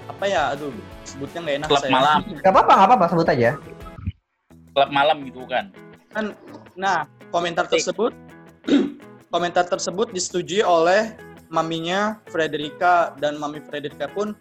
[0.09, 0.73] apa ya, aduh
[1.05, 1.91] sebutnya nggak enak Klub saya.
[1.93, 2.17] malam.
[2.41, 3.49] Gak apa-apa, gak apa-apa, sebut aja.
[4.73, 5.69] Klub malam gitu kan.
[6.09, 6.33] kan
[6.73, 8.09] nah komentar tersebut
[9.33, 11.13] komentar tersebut disetujui oleh
[11.53, 14.33] maminya Frederica dan mami Frederica pun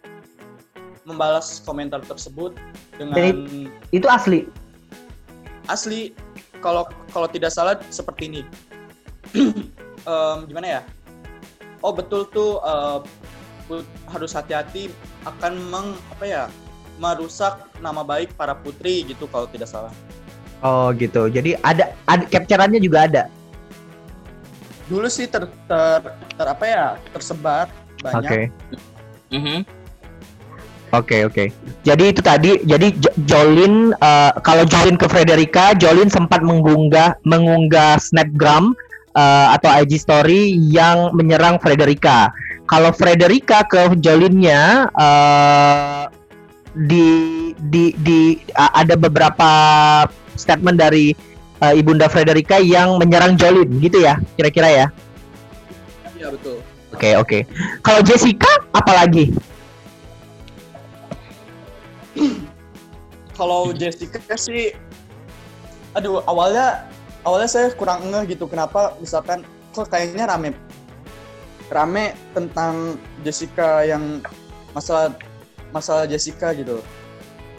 [1.05, 2.53] membalas komentar tersebut
[2.97, 3.45] dengan
[3.89, 4.45] Itu asli.
[5.69, 6.13] asli
[6.59, 8.41] kalau kalau tidak salah seperti ini
[9.99, 10.81] Em, gimana ya
[11.81, 12.99] oh betul tuh eh,
[13.67, 14.89] Put- harus hati-hati
[15.23, 16.43] akan meng apa ya
[16.97, 19.91] merusak nama baik para putri gitu kalau tidak salah
[20.59, 21.31] Oh gitu.
[21.31, 23.23] Jadi ada, ada capturannya juga ada.
[24.91, 25.99] dulu sih ter, ter,
[26.35, 28.41] ter apa ya tersebar banyak Oke.
[29.31, 29.59] Mhm.
[30.89, 31.53] Oke oke.
[31.85, 32.57] Jadi itu tadi.
[32.65, 38.73] Jadi Jo- Jolin eh, kalau Jolin ke Frederica, Jolin sempat mengunggah mengunggah snapgram
[39.13, 42.33] eh, atau IG story yang menyerang Frederica.
[42.65, 46.03] Kalau Frederica ke Jolinnya eh,
[46.73, 47.07] di
[47.57, 48.19] di di
[48.53, 49.49] a- ada beberapa
[50.33, 51.13] statement dari
[51.61, 54.87] eh, ibunda Frederica yang menyerang Jolin gitu ya kira-kira ya.
[56.17, 56.65] Iya betul.
[56.89, 57.39] Oke oke.
[57.85, 59.29] Kalau Jessica apalagi?
[63.39, 64.75] kalau Jessica sih,
[65.95, 66.85] aduh awalnya
[67.23, 70.53] awalnya saya kurang ngeh gitu kenapa misalkan kok kayaknya rame
[71.69, 74.19] rame tentang Jessica yang
[74.73, 75.13] masalah
[75.69, 76.81] masalah Jessica gitu.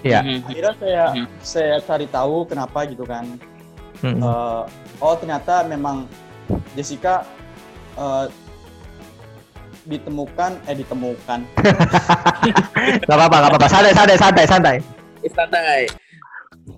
[0.02, 0.24] Iya.
[0.24, 0.48] Mhm.
[0.48, 1.26] Akhirnya saya Mhm.
[1.44, 3.38] saya cari tahu kenapa gitu kan.
[4.00, 4.20] Mm-mm.
[4.24, 4.62] Eh,
[4.98, 6.08] oh ternyata memang
[6.74, 7.22] Jessica
[8.00, 8.26] eh,
[9.84, 11.40] ditemukan eh ditemukan
[13.08, 13.68] Gak apa-apa, gak apa-apa.
[13.68, 14.76] Santai, santai, santai, santai.
[15.28, 15.80] Santai.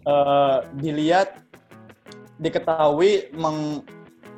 [0.02, 1.38] eh, dilihat
[2.38, 3.82] diketahui meng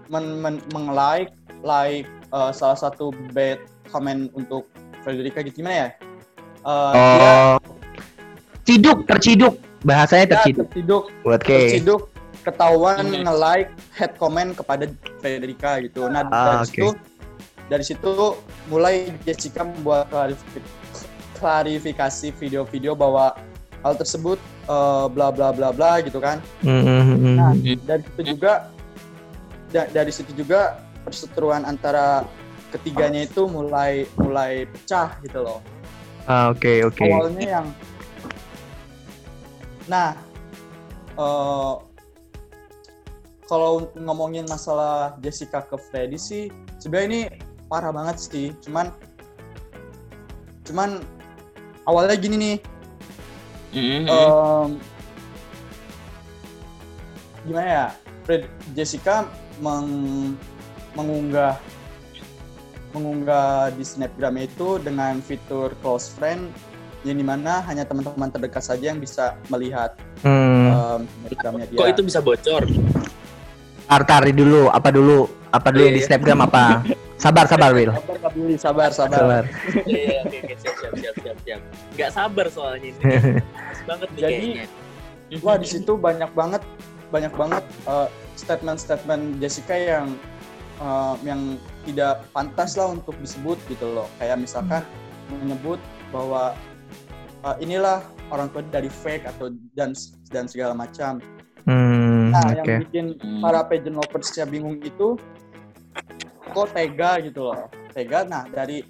[0.09, 4.69] men, men, meng-like like eh, salah satu bad comment untuk
[5.01, 5.89] Frederica gitu gimana ya?
[6.65, 7.57] Eh, dia Oh.
[8.65, 9.61] Ciduk, terciduk.
[9.85, 10.65] Bahasanya dia terciduk.
[10.73, 11.45] terciduk Oke.
[11.45, 12.03] terciduk
[12.41, 14.89] ketahuan nge-like head comment kepada
[15.21, 16.09] Frederica gitu.
[16.09, 16.69] Nah Ah, dari oke.
[16.69, 16.89] situ
[17.69, 18.37] dari situ
[18.69, 20.65] mulai Jessica membuat klarifi-
[21.41, 23.37] klarifikasi video-video bahwa
[23.85, 24.37] hal tersebut
[24.69, 26.41] eh, bla bla bla bla gitu kan.
[26.65, 27.37] Mm-mm.
[27.37, 27.53] Nah
[27.85, 28.69] dari situ juga
[29.73, 32.25] da- dari situ juga perseteruan antara
[32.73, 35.61] ketiganya itu mulai mulai pecah gitu loh.
[36.25, 37.05] Ah, Oke, oke.
[37.05, 37.67] awalnya yang
[39.85, 40.17] nah
[41.15, 41.75] eh
[43.45, 46.49] kalau ngomongin masalah Jessica ke Freddy sih
[46.81, 47.23] sebenarnya ini
[47.67, 48.93] parah banget sih cuman
[50.65, 51.01] cuman
[51.85, 52.57] awalnya gini nih
[53.75, 54.03] Mhm.
[54.07, 54.69] em,
[57.45, 57.87] gimana ya
[58.23, 59.27] Fred Jessica
[59.59, 60.39] meng-
[60.95, 61.59] mengunggah
[62.95, 66.47] mengunggah di snapgram itu dengan fitur close friend
[67.03, 71.05] yang di mana hanya teman-teman terdekat saja yang bisa melihat Hmm.
[71.21, 71.77] snapgramnya dia.
[71.77, 72.65] Kok itu bisa bocor?
[73.85, 75.29] Tar, tari dulu, apa dulu?
[75.53, 76.09] Apa dulu yang di Iya.
[76.09, 76.65] Snapgram apa?
[77.25, 77.89] Sabar, sabar, Will.
[77.89, 79.17] Sabar, Billy, sabar, sabar.
[79.17, 79.45] Sabar.
[79.89, 81.61] Iya, oke, oke, siap, siap, siap, siap, siap.
[81.97, 83.01] Nggak sabar soalnya ini.
[83.49, 84.67] Pas banget nih Jadi, kayaknya.
[85.41, 86.61] Wah di situ banyak banget,
[87.09, 90.13] banyak banget eh, statement-statement Jessica yang
[90.79, 91.57] eh, yang
[91.89, 94.05] tidak pantas lah untuk disebut gitu loh.
[94.21, 94.85] Kayak misalkan
[95.33, 95.81] menyebut
[96.13, 96.53] bahwa
[97.41, 99.97] eh, inilah orang tua dari fake atau dan
[100.29, 101.25] dan segala macam.
[101.65, 102.59] Hmm, Nah, oke.
[102.61, 103.41] yang bikin Hmm.
[103.41, 105.17] para pageant loversnya bingung itu
[106.55, 107.67] kok tega gitu loh.
[107.91, 108.23] Tega.
[108.23, 108.87] Nah, dari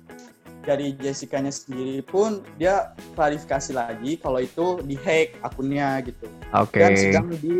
[0.64, 6.28] dari Jessica-nya sendiri pun dia klarifikasi lagi kalau itu di hack akunnya gitu.
[6.52, 6.80] Oke.
[6.80, 7.54] Dan sedang di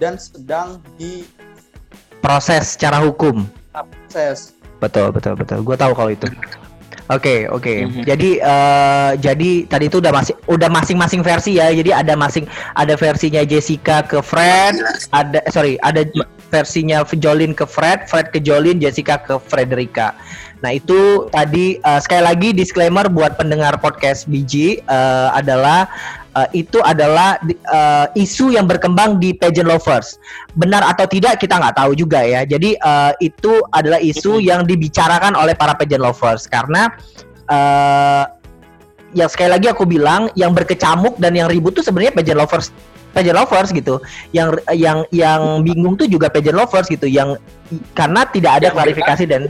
[0.00, 1.24] dan sedang di
[2.24, 3.46] Proses secara hukum.
[4.10, 4.56] proses.
[4.82, 5.62] Betul, betul, betul.
[5.62, 6.26] Gue tahu kalau itu.
[7.06, 7.86] Oke, oke.
[7.86, 8.02] Mhm.
[8.02, 11.70] Jadi eh, jadi tadi itu udah masih udah masing-masing versi ya.
[11.70, 14.74] Jadi ada masing ada versinya Jessica ke Fred,
[15.14, 16.02] ada sorry, ada
[16.48, 20.14] versinya Jolin ke Fred, Fred ke Jolin, Jessica ke Frederica.
[20.64, 25.84] Nah, itu tadi eh, sekali lagi disclaimer buat pendengar podcast BG eh, adalah
[26.32, 30.16] eh, itu adalah eh, isu yang berkembang di pageant lovers.
[30.56, 32.48] Benar atau tidak kita nggak tahu juga ya.
[32.48, 36.88] Jadi eh, itu adalah isu yang dibicarakan oleh para pageant lovers karena
[37.46, 38.24] eh
[39.16, 42.68] yang sekali lagi aku bilang yang berkecamuk dan yang ribut tuh sebenarnya pageant lovers
[43.16, 43.96] pageant lovers gitu.
[44.36, 47.40] Yang yang yang bingung tuh juga pageant lovers gitu yang
[47.96, 49.42] karena tidak ada Yang klarifikasi dan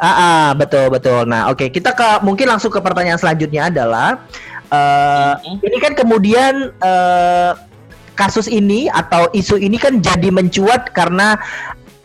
[0.00, 1.28] Ah, ah, betul betul.
[1.28, 4.24] Nah, oke kita ke mungkin langsung ke pertanyaan selanjutnya adalah
[4.70, 5.66] Mhm.
[5.66, 7.52] ini kan kemudian eh,
[8.14, 11.40] kasus ini atau isu ini kan jadi mencuat karena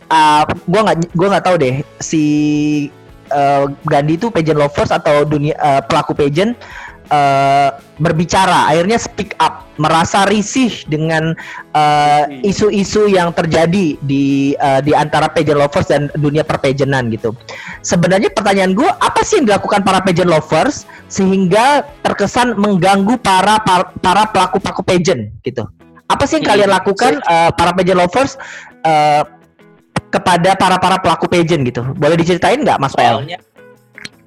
[0.08, 2.24] uh, gua nggak gua nggak tahu deh si
[3.28, 6.56] eh, Gandhi itu pageant lovers atau dunia eh, pelaku pageant
[7.08, 11.32] eh, berbicara akhirnya speak up merasa risih dengan
[11.72, 17.32] eh, isu-isu yang terjadi di eh, di antara pageant lovers dan dunia perpageantan gitu.
[17.84, 23.92] Sebenarnya pertanyaan gue apa sih yang dilakukan para pageant lovers sehingga terkesan mengganggu para para,
[24.00, 25.64] para pelaku pelaku pageant gitu?
[26.06, 28.32] Apa sih yang Hmm, kalian lakukan eh, para pageant lovers
[28.84, 29.22] eh,
[30.06, 31.82] kepada para para pelaku pageant gitu?
[31.96, 33.24] Boleh diceritain nggak Mas Pel?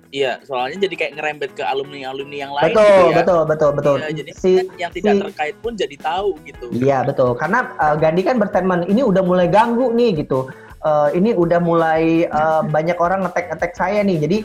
[0.09, 3.17] Iya, soalnya jadi kayak ngerembet ke alumni-alumni yang lain Betul, gitu ya.
[3.21, 3.95] betul, betul, betul.
[4.01, 6.65] Iya, jadi Si kan yang tidak si- terkait pun jadi tahu gitu.
[6.73, 10.49] Iya betul, karena uh, Gandhi kan berstatement ini udah mulai ganggu nih gitu.
[10.81, 14.17] Uh, ini udah mulai uh, banyak orang ngetek-ngetek saya nih.
[14.17, 14.37] Jadi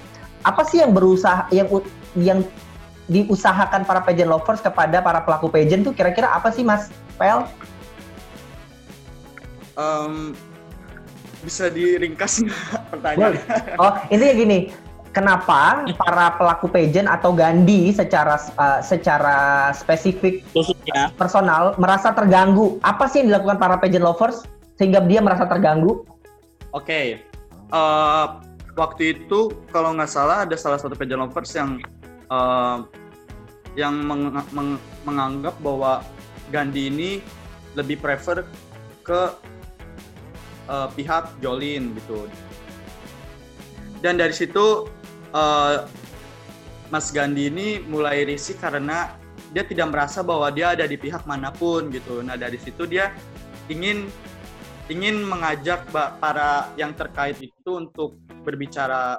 [0.44, 1.64] apa sih yang berusaha yang
[2.12, 2.44] yang
[3.08, 7.48] diusahakan para pageant lovers kepada para pelaku pageant tuh kira-kira apa sih Mas Pel?
[9.74, 10.36] Em,
[11.40, 13.42] bisa diringkas nggak pertanyaannya?
[13.80, 14.58] Oh intinya gini,
[15.14, 22.82] kenapa para pelaku pageant atau Gandhi secara uh, secara spesifik Khususnya personal merasa terganggu?
[22.82, 24.42] Apa sih yang dilakukan para pageant lovers
[24.74, 26.02] sehingga dia merasa terganggu?
[26.74, 27.22] Oke,
[27.70, 28.26] eh,
[28.74, 31.78] waktu itu kalau nggak salah ada salah satu pageant lovers yang
[32.26, 32.78] eh,
[33.78, 36.02] yang meng- meng- menganggap bahwa
[36.50, 37.10] Gandhi ini
[37.74, 38.46] lebih prefer
[39.02, 39.34] ke
[40.70, 42.30] uh, pihak Jolin gitu.
[44.00, 44.86] Dan dari situ
[45.34, 45.84] uh,
[46.88, 49.18] Mas Gandhi ini mulai risih karena
[49.50, 52.22] dia tidak merasa bahwa dia ada di pihak mana pun gitu.
[52.22, 53.10] Nah dari situ dia
[53.66, 54.06] ingin
[54.86, 55.82] ingin mengajak
[56.20, 59.18] para yang terkait itu untuk berbicara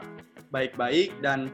[0.54, 1.50] baik-baik dan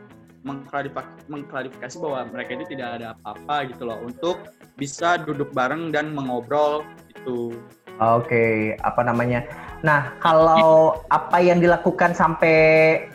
[1.30, 4.42] mengklarifikasi bahwa mereka itu tidak ada apa-apa gitu loh untuk
[4.76, 6.82] bisa duduk bareng dan mengobrol
[7.14, 7.54] itu.
[8.00, 8.56] Oke, okay.
[8.80, 9.44] apa namanya?
[9.82, 12.58] Nah, kalau apa yang dilakukan sampai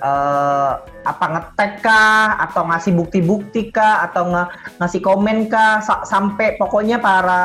[0.03, 4.45] uh, apa ngetek kah atau ngasih bukti-bukti kah atau nge
[4.83, 7.43] ngasih komen kah sa sampai pokoknya para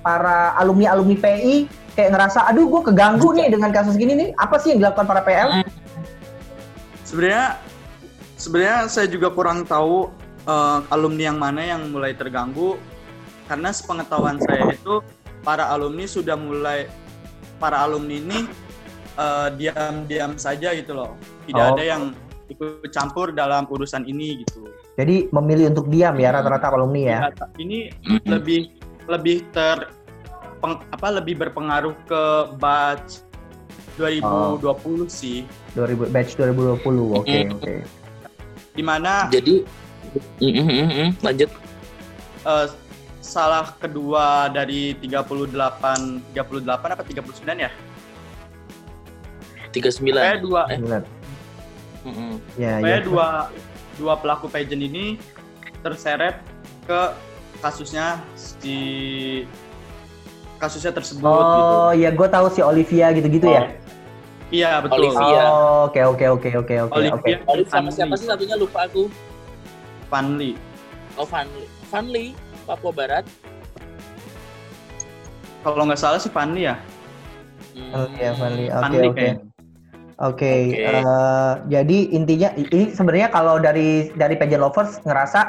[0.00, 4.28] para alumni-alumni PI kayak ngerasa aduh gue keganggu nih dengan kasus gini nih.
[4.40, 5.60] Apa sih yang dilakukan para PL?
[7.04, 7.60] Sebenarnya
[8.40, 10.08] sebenarnya saya juga kurang tahu
[10.48, 12.80] uh, alumni yang mana yang mulai terganggu
[13.44, 15.04] karena sepengetahuan saya itu
[15.44, 16.88] para alumni sudah mulai
[17.60, 18.38] para alumni ini
[19.20, 21.14] uh, diam-diam saja gitu loh.
[21.46, 21.72] Tidak oh.
[21.76, 22.02] ada yang
[22.48, 24.68] ikut campur dalam urusan ini gitu.
[24.96, 27.18] Jadi memilih untuk diam ya rata-rata alumni ya.
[27.28, 27.78] ya ini
[28.34, 28.72] lebih
[29.08, 29.92] lebih ter
[30.64, 32.22] peng, apa lebih berpengaruh ke
[32.56, 33.24] batch
[34.00, 35.06] 2020 oh.
[35.06, 35.44] sih.
[35.76, 36.40] 2000 batch 2020.
[36.40, 36.88] Oke,
[37.20, 37.62] okay, oke.
[37.62, 37.78] Okay.
[38.74, 39.62] Di mana Jadi
[40.42, 41.50] mm, mm, mm, lanjut.
[42.44, 42.68] Uh,
[43.24, 47.24] salah kedua dari 38 38 apa 39
[47.56, 47.72] ya?
[49.72, 50.12] 39.
[50.12, 50.78] Kayak dua eh.
[52.04, 52.32] Mm -hmm.
[52.60, 53.00] ya, ya.
[53.00, 53.48] dua
[53.96, 55.16] dua pelaku pageant ini
[55.80, 56.36] terseret
[56.84, 57.00] ke
[57.64, 58.76] kasusnya si
[60.60, 61.64] kasusnya tersebut oh, gitu.
[61.64, 63.56] Oh, ya gue tahu si Olivia gitu-gitu ya?
[63.56, 63.64] oh.
[63.64, 63.82] ya.
[64.52, 65.10] Iya, betul.
[65.10, 65.42] Olivia.
[65.48, 66.94] Oh, oke oke oke oke oke.
[67.00, 67.64] Olivia okay.
[67.72, 69.08] sama siapa sih satunya lupa aku.
[70.12, 70.54] Fanli.
[71.16, 71.64] Oh, Fanli.
[71.88, 73.24] Fanli Papua Barat.
[75.64, 76.76] Kalau nggak salah sih Fanli ya.
[77.72, 77.92] Hmm.
[77.96, 78.68] Oh iya Fanli.
[78.68, 79.28] Oke oke.
[80.22, 85.40] Oke, eh, jadi intinya ini sebenarnya kalau dari dari pageant lovers ngerasa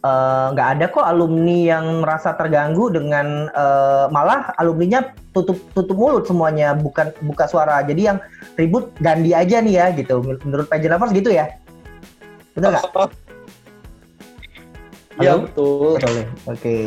[0.00, 6.00] eh, nggak uh, ada kok alumni yang merasa terganggu dengan uh, malah alumninya tutup tutup
[6.00, 7.84] mulut semuanya bukan buka suara.
[7.84, 8.16] Jadi yang
[8.56, 10.24] ribut Gandhi aja nih ya gitu.
[10.24, 11.52] Menurut pageant lovers gitu ya?
[12.56, 12.88] Betul nggak?
[15.16, 15.96] Iya betul.
[15.96, 16.28] Oke.
[16.44, 16.84] Okay.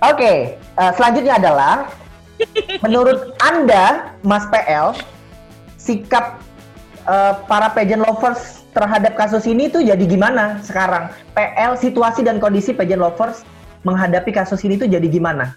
[0.00, 0.36] Oke, okay,
[0.80, 1.92] uh, eh, selanjutnya adalah
[2.80, 4.96] menurut Anda Mas PL
[5.76, 6.40] sikap
[7.04, 11.12] uh, para pageant lovers terhadap kasus ini tuh jadi gimana sekarang?
[11.36, 13.44] PL situasi dan kondisi pageant lovers
[13.84, 15.52] menghadapi kasus ini tuh jadi gimana?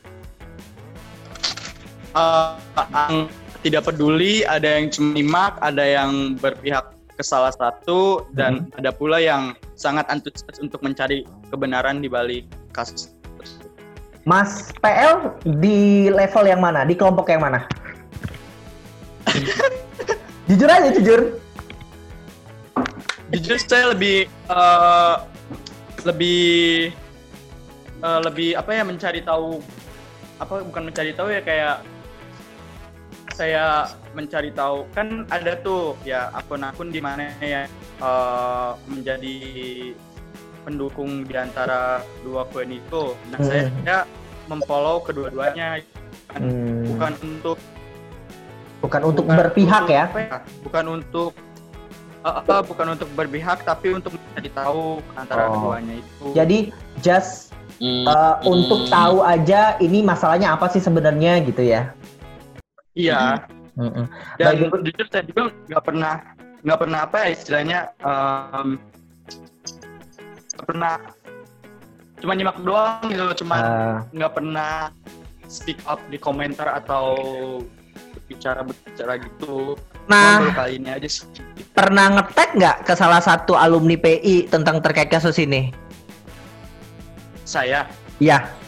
[2.11, 2.59] Uh,
[3.63, 8.79] tidak peduli, ada yang cuma nyimak, ada yang berpihak ke salah satu dan hmm.
[8.83, 12.43] ada pula yang sangat antusias untuk mencari kebenaran di balik
[12.75, 13.15] kasus
[14.27, 16.87] Mas PL di level yang mana?
[16.87, 17.67] Di kelompok yang mana?
[20.47, 21.21] jujur aja, jujur.
[23.35, 25.27] Jujur saya lebih uh,
[26.07, 26.95] lebih
[27.99, 29.59] uh, lebih apa ya mencari tahu
[30.39, 31.83] apa bukan mencari tahu ya kayak
[33.33, 37.65] saya mencari tahu kan ada tuh ya akun-akun di mana ya
[37.97, 39.37] uh, menjadi
[40.63, 43.17] pendukung di antara dua koin itu.
[43.33, 43.47] Nah, hmm.
[43.49, 43.99] saya ya
[44.47, 46.83] memfollow kedua-duanya bukan, hmm.
[46.93, 47.57] bukan untuk
[48.79, 50.05] bukan untuk bukan berpihak untuk, ya.
[50.13, 50.39] ya.
[50.63, 51.31] Bukan untuk
[52.23, 55.51] uh, uh, bukan untuk berpihak tapi untuk mencari tahu antara oh.
[55.57, 56.25] keduanya itu.
[56.37, 56.57] Jadi
[57.01, 58.45] just uh, hmm.
[58.45, 61.91] untuk tahu aja ini masalahnya apa sih sebenarnya gitu ya.
[62.93, 63.49] Iya.
[63.73, 64.05] Mm-hmm.
[64.37, 64.51] Dan
[64.85, 66.13] jujur saya juga nggak pernah
[66.63, 68.67] nggak pernah apa ya istilahnya um,
[70.63, 70.95] pernah
[72.21, 73.97] cuma nyimak doang gitu, cuma ah.
[74.13, 74.35] nggak uh.
[74.37, 74.73] pernah
[75.49, 77.17] speak up di komentar atau
[78.29, 79.75] bicara bicara gitu.
[80.07, 81.25] Nah, kali ini aja sih.
[81.73, 85.73] Pernah ngetek nggak ke salah satu alumni PI tentang terkait kasus ini?
[87.43, 87.89] Saya.
[88.21, 88.62] Iya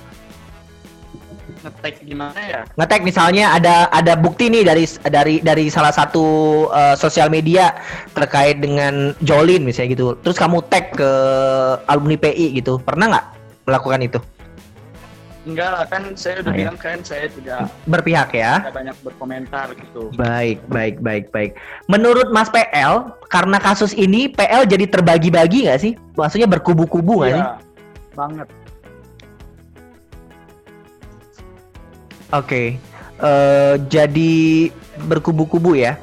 [1.66, 2.62] ngetek gimana ya?
[2.78, 6.26] Ngetek misalnya ada ada bukti nih dari dari dari salah satu
[6.70, 7.74] uh, sosial media
[8.14, 10.14] terkait dengan Jolin misalnya gitu.
[10.22, 11.12] Terus kamu tag ke
[11.90, 12.78] alumni PI gitu.
[12.78, 13.26] Pernah nggak
[13.66, 14.20] melakukan itu?
[15.46, 18.66] Enggak lah kan saya udah nah, bilang kan saya tidak berpihak ya.
[18.66, 20.10] Tidak banyak berkomentar gitu.
[20.18, 21.54] Baik, baik, baik, baik.
[21.86, 25.94] Menurut Mas PL, karena kasus ini PL jadi terbagi-bagi nggak sih?
[26.18, 27.46] Maksudnya berkubu-kubu nggak iya, sih?
[28.18, 28.50] Banget
[32.34, 32.68] Oke, okay.
[33.22, 34.34] uh, eh, jadi
[35.06, 35.94] berkubu-kubu ya.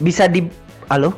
[0.00, 0.48] Bisa di,
[0.88, 1.12] halo?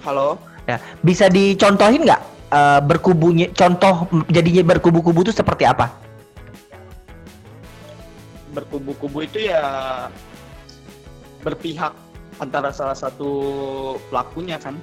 [0.00, 0.40] Halo.
[0.64, 5.92] Ya, bisa dicontohin nggak uh, berkubunya contoh jadinya berkubu-kubu itu seperti apa?
[8.56, 9.60] Berkubu-kubu itu ya
[11.44, 11.92] berpihak
[12.40, 13.30] antara salah satu
[14.08, 14.80] pelakunya kan.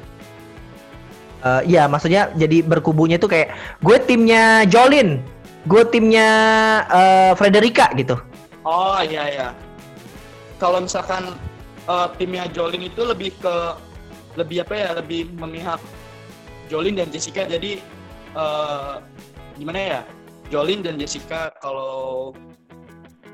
[1.42, 5.26] Uh, iya, maksudnya jadi berkubunya itu kayak gue timnya Jolin,
[5.66, 6.30] gue timnya
[6.86, 8.18] uh, Frederica gitu.
[8.62, 9.50] Oh iya iya.
[10.62, 11.34] Kalau misalkan
[11.90, 13.56] uh, timnya Jolin itu lebih ke
[14.38, 15.82] lebih apa ya lebih memihak
[16.72, 17.84] Jolin dan Jessica jadi
[18.38, 19.04] uh,
[19.60, 20.02] gimana ya
[20.48, 22.32] Jolin dan Jessica kalau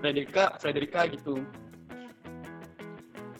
[0.01, 1.45] Frederica Frederica gitu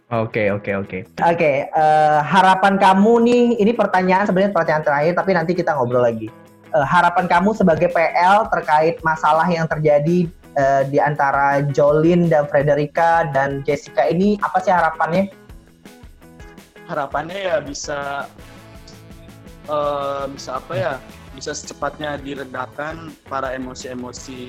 [0.08, 5.52] Oke oke oke oke eh, harapan kamu nih ini pertanyaan sebenarnya pertanyaan terakhir tapi nanti
[5.52, 6.32] kita ngobrol lagi
[6.74, 13.28] uh, harapan kamu sebagai PL terkait masalah yang terjadi uh, di antara Jolin dan Frederica
[13.32, 15.32] dan Jessica ini apa sih harapannya?
[16.88, 18.28] Harapannya ya bisa
[19.68, 20.94] uh, bisa apa ya
[21.36, 24.40] bisa secepatnya diredakan para emosi-emosi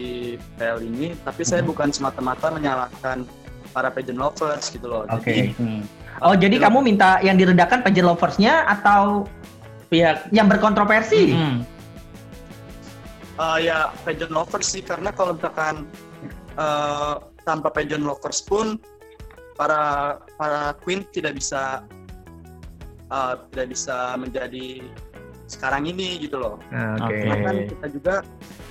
[0.57, 1.71] PL ini tapi saya hmm.
[1.75, 3.29] bukan semata-mata menyalahkan
[3.73, 5.03] para pageant lovers gitu loh.
[5.13, 5.23] Oke.
[5.23, 5.41] Okay.
[5.57, 5.83] Hmm.
[6.19, 9.29] Oh, jadi kamu minta yang diredakan pageant loversnya atau
[9.89, 11.33] pihak yang berkontroversi?
[11.33, 11.63] Hmm.
[13.39, 15.87] Uh, ya pageant lovers sih karena kalau misalkan
[16.59, 18.83] uh, tanpa pageant lovers pun
[19.55, 21.87] para para queen tidak bisa
[23.15, 24.83] uh, tidak bisa menjadi
[25.49, 26.61] sekarang ini gitu loh.
[26.71, 27.09] Ah, oke.
[27.09, 27.25] Okay.
[27.25, 28.15] Kan kita juga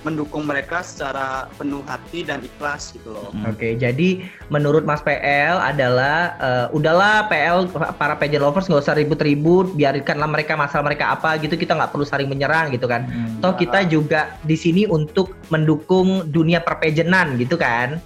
[0.06, 3.34] mendukung mereka secara penuh hati dan ikhlas gitu loh.
[3.44, 7.66] Oke, okay, jadi menurut Mas PL adalah uh, udahlah PL
[7.98, 12.06] para pageant lovers nggak usah ribut-ribut, biarkanlah mereka masalah mereka apa gitu, kita nggak perlu
[12.06, 13.10] saling menyerang gitu kan.
[13.10, 13.42] Hmm.
[13.42, 17.98] Toh kita juga di sini untuk mendukung dunia perpejenan gitu kan.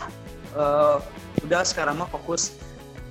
[0.57, 0.97] Uh,
[1.45, 2.57] udah sekarang mah fokus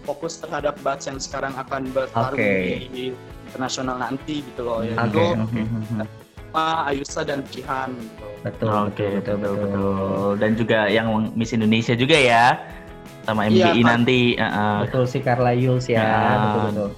[0.02, 2.90] fokus terhadap batch yang sekarang akan bertarung okay.
[2.90, 3.14] di
[3.52, 5.36] internasional nanti gitu loh ya okay.
[5.36, 6.08] itu
[6.52, 8.26] Ayusa dan Kihan gitu.
[8.44, 10.32] Betul, Oke, okay, betul, betul, betul, betul.
[10.42, 12.60] Dan juga yang Miss Indonesia juga ya,
[13.24, 14.20] sama MGI iya, nanti.
[14.36, 16.90] Uh, betul si Carla Yules ya, uh, betul, betul.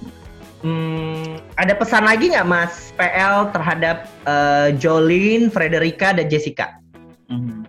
[0.64, 6.74] Hmm, ada pesan lagi nggak Mas PL terhadap uh, Jolene, Frederica, dan Jessica?
[7.24, 7.64] Mm.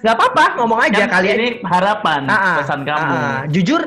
[0.00, 1.36] Gak apa-apa, ngomong aja kan kalian.
[1.36, 3.04] Ini harapan, uh, uh, pesan kamu.
[3.04, 3.82] Uh, uh, jujur,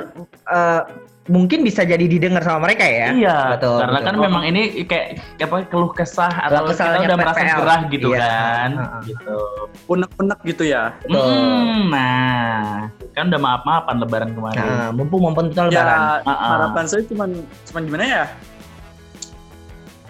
[0.52, 0.82] uh,
[1.30, 3.14] mungkin bisa jadi didengar sama mereka ya.
[3.14, 3.38] Iya.
[3.54, 3.78] Betul.
[3.78, 4.08] Karena betul.
[4.10, 4.22] kan oh.
[4.26, 5.08] memang ini kayak
[5.38, 8.22] apa keluh kesah atau kita udah merasa gerah gitu iya.
[8.26, 8.70] kan.
[8.74, 9.02] Uh-huh.
[9.06, 9.38] Gitu.
[9.86, 10.84] Unek-unek gitu ya.
[11.06, 14.66] Hmm, nah, kan udah maaf-maafan lebaran kemarin.
[14.66, 16.00] Nah, mumpung mumpung ya, lebaran.
[16.26, 16.50] Uh-uh.
[16.58, 17.26] Harapan saya cuma
[17.70, 18.24] cuma gimana ya?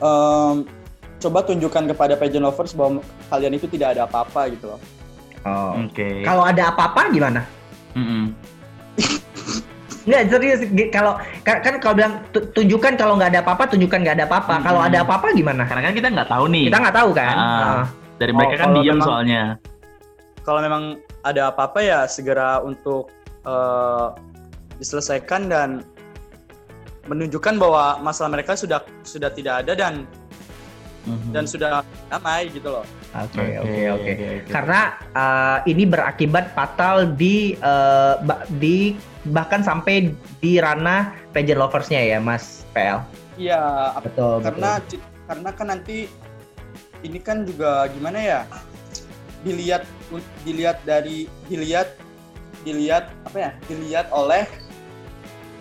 [0.01, 0.65] Um,
[1.21, 4.79] coba tunjukkan kepada pageant lovers bahwa kalian itu tidak ada apa-apa gitu loh.
[5.43, 5.75] Oh.
[5.75, 5.91] Oke.
[5.91, 6.15] Okay.
[6.23, 7.43] Kalau ada apa-apa gimana?
[7.99, 8.25] Mm -mm.
[10.01, 10.59] Nggak serius
[10.89, 11.13] kalau
[11.45, 14.53] kan kalau bilang tunjukkan kalau nggak ada apa-apa tunjukkan nggak ada apa-apa.
[14.57, 14.65] Hmm.
[14.65, 15.63] Kalau ada apa-apa gimana?
[15.69, 16.65] Karena kan kita nggak tahu nih.
[16.73, 17.35] Kita nggak tahu kan.
[17.37, 17.83] Ah,
[18.17, 19.43] Dari mereka oh, kan diam memang, soalnya.
[20.41, 20.83] Kalau memang
[21.21, 23.13] ada apa-apa ya segera untuk
[23.45, 24.17] uh,
[24.81, 25.69] diselesaikan dan
[27.05, 29.93] menunjukkan bahwa masalah mereka sudah sudah tidak ada dan
[31.05, 31.33] mm-hmm.
[31.33, 32.85] dan sudah damai gitu loh.
[33.13, 34.13] Oke oke oke.
[34.49, 38.17] Karena uh, ini berakibat fatal di uh,
[38.57, 38.97] di
[39.29, 43.05] bahkan sampai di ranah pageant loversnya ya Mas PL.
[43.37, 44.41] Iya, betul.
[44.41, 44.99] Karena betul.
[45.29, 45.97] karena kan nanti
[47.05, 48.41] ini kan juga gimana ya?
[49.45, 49.85] Dilihat
[50.45, 51.93] dilihat dari dilihat
[52.65, 53.51] dilihat apa ya?
[53.69, 54.45] Dilihat oleh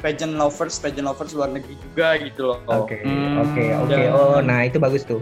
[0.00, 2.58] pageant lovers, pageant lovers luar negeri juga gitu loh.
[2.68, 3.04] Oke,
[3.36, 4.00] oke, oke.
[4.16, 5.20] Oh, nah itu bagus tuh.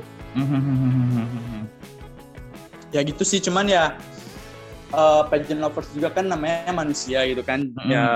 [2.95, 3.99] ya gitu sih, cuman ya
[4.93, 7.91] uh, pageant lovers juga kan namanya manusia gitu kan hmm.
[7.91, 8.07] ya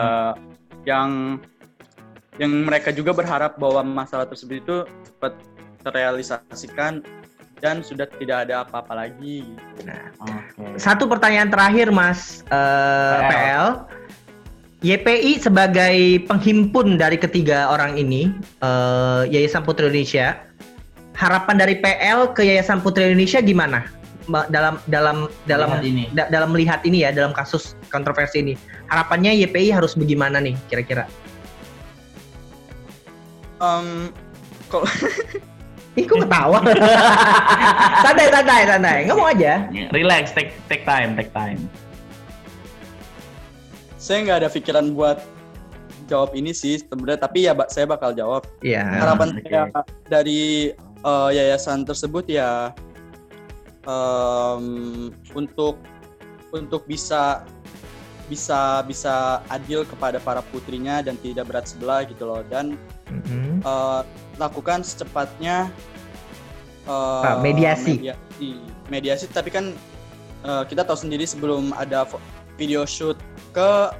[0.89, 1.39] yang
[2.41, 5.37] yang mereka juga berharap bahwa masalah tersebut itu cepat
[5.85, 7.05] terrealisasikan
[7.63, 9.47] dan sudah tidak ada apa-apa lagi.
[9.87, 10.75] Nah, okay.
[10.81, 13.31] satu pertanyaan terakhir, Mas uh, PL.
[13.31, 13.69] PL.
[14.83, 18.35] YPI sebagai penghimpun dari ketiga orang ini,
[18.67, 20.43] uh, Yayasan Putri Indonesia,
[21.15, 23.87] harapan dari PL ke Yayasan Putri Indonesia gimana?
[24.51, 26.05] Dalam dalam dalam melihat ini.
[26.15, 28.55] Da, dalam melihat ini ya dalam kasus kontroversi ini
[28.93, 31.09] harapannya YPI harus bagaimana nih kira-kira?
[33.63, 34.11] Um,
[34.69, 34.85] kalau
[35.93, 36.65] Ih, kok ketawa?
[38.05, 38.99] santai, santai, santai.
[39.05, 39.69] Ngomong aja.
[39.93, 41.61] Relax, take take time, take time.
[44.01, 45.21] Saya nggak ada pikiran buat
[46.09, 48.49] jawab ini sih sebenarnya, tapi ya saya bakal jawab.
[48.65, 48.81] Iya.
[48.81, 49.01] Yeah.
[49.05, 49.45] Harapan okay.
[49.53, 49.65] saya
[50.09, 50.73] dari
[51.05, 52.73] uh, yayasan tersebut ya
[53.87, 55.79] um, untuk
[56.53, 57.43] untuk bisa
[58.31, 62.79] bisa bisa adil kepada para putrinya dan tidak berat sebelah gitu loh dan
[63.11, 63.61] mm-hmm.
[63.67, 64.07] uh,
[64.41, 65.69] lakukan secepatnya
[66.89, 67.99] uh, mediasi.
[68.01, 68.51] mediasi
[68.89, 69.75] mediasi tapi kan
[70.47, 72.09] uh, kita tahu sendiri sebelum ada
[72.57, 73.19] video shoot
[73.53, 73.93] ke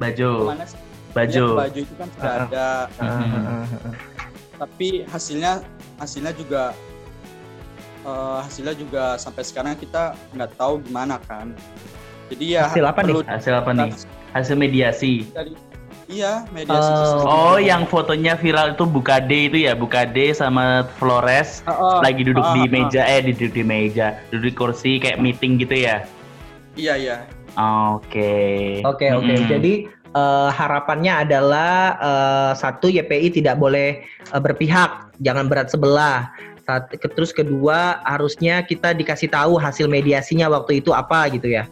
[0.00, 0.80] baju mana sih?
[1.12, 2.46] baju Ya, ke baju itu kan sudah Uh-uh.
[2.48, 3.94] ada Ah, ah, ah, ah.
[4.64, 5.60] tapi hasilnya
[6.00, 6.72] hasilnya juga
[8.02, 11.54] eh, hasilnya juga sampai sekarang kita nggak tahu gimana kan.
[12.28, 13.12] Jadi ya Hasil apa nih?
[13.12, 13.90] perlu hasil apa nih?
[14.32, 15.28] hasil mediasi.
[15.30, 15.52] Dari
[16.08, 17.04] iya mediasi Oh.
[17.04, 17.28] sosial.
[17.28, 19.72] oh yang fotonya viral itu Bukade itu ya?
[19.72, 24.16] Bukade sama Flores Ah, ah, lagi duduk ah, di meja eh di duduk di meja.
[24.28, 26.04] Duduk di kursi kayak meeting gitu ya?
[26.74, 27.16] Iya iya.
[27.92, 28.80] Oke.
[28.82, 29.34] Oke oke.
[29.44, 36.32] Jadi eh, harapannya adalah eh, satu YPI tidak boleh eh, berpihak, jangan berat sebelah.
[36.62, 41.66] Sat- ke- terus kedua harusnya kita dikasih tahu hasil mediasinya waktu itu apa gitu ya.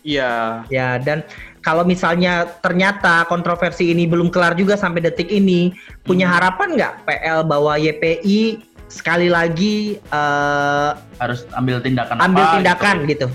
[0.00, 1.24] iya Ya dan
[1.60, 6.34] kalau misalnya ternyata kontroversi ini belum kelar juga sampai detik ini, punya Hmm.
[6.34, 13.28] harapan nggak PL bahwa YPI sekali lagi eh, harus ambil tindakan ambil apa tindakan gitu?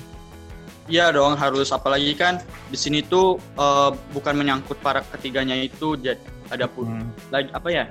[0.86, 6.17] iya dong harus apalagi kan di sini tuh eh, bukan menyangkut para ketiganya itu jadi
[6.49, 7.09] ada pun Hmm.
[7.29, 7.86] lagi apa ya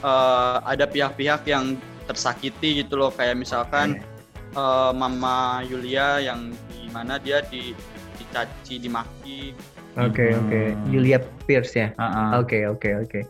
[0.00, 1.74] eh, ada pihak-pihak yang
[2.04, 4.02] tersakiti gitu loh kayak misalkan
[4.52, 7.72] eh, Mama Yulia yang di mana dia di
[8.18, 9.52] dicaci dimaki
[9.92, 10.48] Oke Hmm.
[10.48, 10.60] oke.
[10.88, 11.88] Julia Pierce ya.
[12.00, 12.28] Ah, ah.
[12.40, 13.20] Oke oke oke.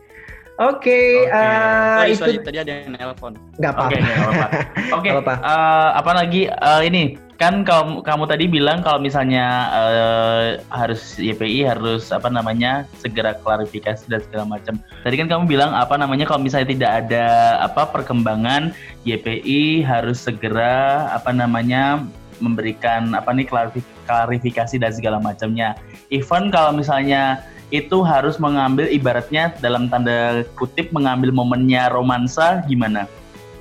[0.53, 1.33] Oke, Oke.
[1.33, 4.47] eh, sorry, itu sorry, tadi ada yang nelpon nggak Oke, apa-apa.
[4.95, 5.33] Oke, Nggak apa.
[5.51, 7.03] eh, apa lagi Eh, ini
[7.41, 14.05] kan kamu kamu tadi bilang kalau misalnya eh, harus YPI harus apa namanya segera klarifikasi
[14.07, 14.77] dan segala macam.
[15.01, 17.25] Tadi kan kamu bilang apa namanya kalau misalnya tidak ada
[17.65, 18.71] apa perkembangan
[19.03, 22.05] YPI harus segera apa namanya
[22.41, 25.77] memberikan apa nih klarifi- klarifikasi dan segala macamnya.
[26.13, 27.41] Even kalau misalnya
[27.73, 33.09] itu harus mengambil ibaratnya dalam tanda kutip mengambil momennya romansa gimana?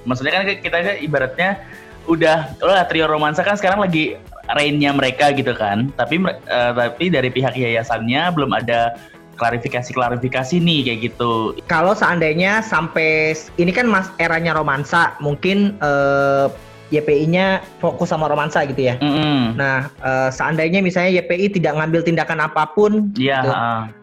[0.03, 1.63] Maksudnya kan kita ibaratnya
[2.07, 4.19] udah udah trio romansa kan sekarang lagi
[4.51, 5.91] rainnya mereka gitu kan.
[5.95, 8.97] Tapi eh, tapi dari pihak yayasannya belum ada
[9.41, 11.57] klarifikasi-klarifikasi nih kayak gitu.
[11.67, 16.47] Kalau seandainya sampai ini kan mas eranya romansa, mungkin eh,
[16.93, 19.01] YPI-nya fokus sama romansa gitu ya.
[19.01, 19.57] Mm-mm.
[19.57, 23.53] Nah, eh, seandainya misalnya YPI tidak ngambil tindakan apa pun, Iya, gitu,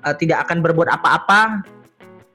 [0.10, 1.62] eh, tidak akan berbuat apa-apa.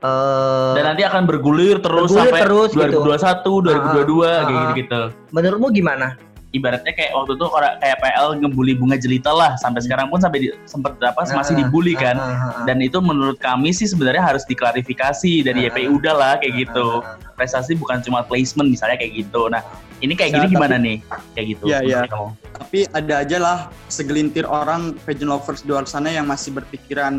[0.04, 3.00] Eh, dan nanti akan bergulir terus Bergulir sampai terus gitu.
[3.00, 4.60] 2021, 2022 Ah, kayak ah.
[4.60, 5.00] gitu-gitu.
[5.32, 6.08] menurutmu gimana?
[6.54, 10.38] Ibaratnya kayak waktu itu orang- kayak PL ngebully bunga jelita lah sampai sekarang pun sampai
[10.38, 12.14] di, sempat apa masih Ah, dibully kan.
[12.14, 12.62] ah, ah.
[12.62, 17.02] Dan itu menurut kami sih sebenarnya harus diklarifikasi dari YPI udah lah kayak gitu.
[17.34, 19.50] Prestasi bukan cuma placement misalnya kayak gitu.
[19.50, 19.66] Nah,
[19.98, 20.96] ini kayak gini Bisa, gimana nih?
[21.34, 21.64] Kayak gitu.
[21.66, 22.00] Iya, iya.
[22.54, 23.58] tapi ada aja lah
[23.90, 27.18] segelintir orang pageant lovers di luar sana yang masih berpikiran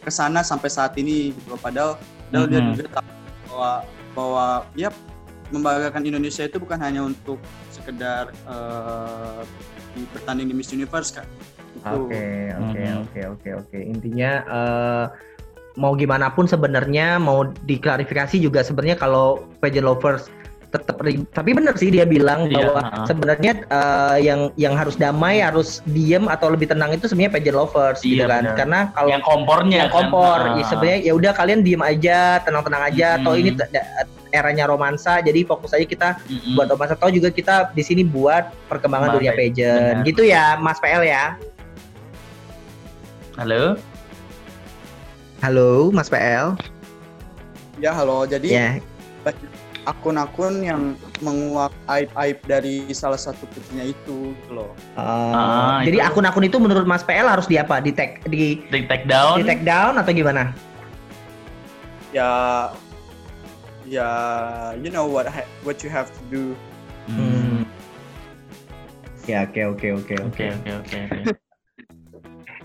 [0.00, 1.60] ke sana sampai saat ini gitu loh.
[1.60, 1.92] padahal
[2.28, 2.68] padahal dia Mhm.
[2.72, 3.08] juga tahu
[3.50, 3.72] bahwa
[4.16, 4.88] bahwa ya
[5.50, 7.38] membanggakan Indonesia itu bukan hanya untuk
[7.70, 9.40] sekedar eh,
[9.94, 11.26] di bertanding di Miss Universe kan
[11.80, 12.98] Oke, oke, Mhm.
[13.06, 13.78] oke, oke, oke.
[13.78, 15.04] Intinya eh,
[15.78, 20.28] mau gimana pun sebenarnya mau diklarifikasi juga sebenarnya kalau pageant lovers
[20.70, 25.82] tetap tapi benar sih dia bilang Iya, bahwa sebenarnya eh, yang yang harus damai harus
[25.84, 28.56] diem atau lebih tenang itu sebenarnya pageant lovers gitu Iya, kan benar.
[28.56, 30.54] karena kalau yang kompornya yang kompor kan?
[30.54, 33.40] ya sebenarnya ya udah kalian diem aja tenang-tenang aja atau Mhm.
[33.40, 33.88] ini te- da-
[34.30, 36.54] eranya romansa jadi fokus aja kita Mm-mm.
[36.54, 40.06] buat romansa atau juga kita di sini buat perkembangan Benar, dunia pageant benar.
[40.06, 41.34] gitu ya Mas PL ya
[43.34, 43.74] Halo?
[45.40, 46.54] halo Mas PL
[47.80, 48.68] ya halo jadi ya
[49.82, 56.06] akun-akun yang menguak aib-aib dari salah satu putrinya itu gitu loh Uh, Ah, jadi itu.
[56.06, 57.78] akun-akun itu menurut Mas PL harus di apa?
[57.78, 59.36] Di tag di, Di take down?
[59.36, 60.52] di take down atau gimana?
[62.10, 62.68] ya
[63.86, 64.10] ya
[64.76, 66.42] you know what ha- what you have to do
[67.06, 67.62] Hmm.
[69.24, 71.20] Ya oke oke oke Oke, oke, oke.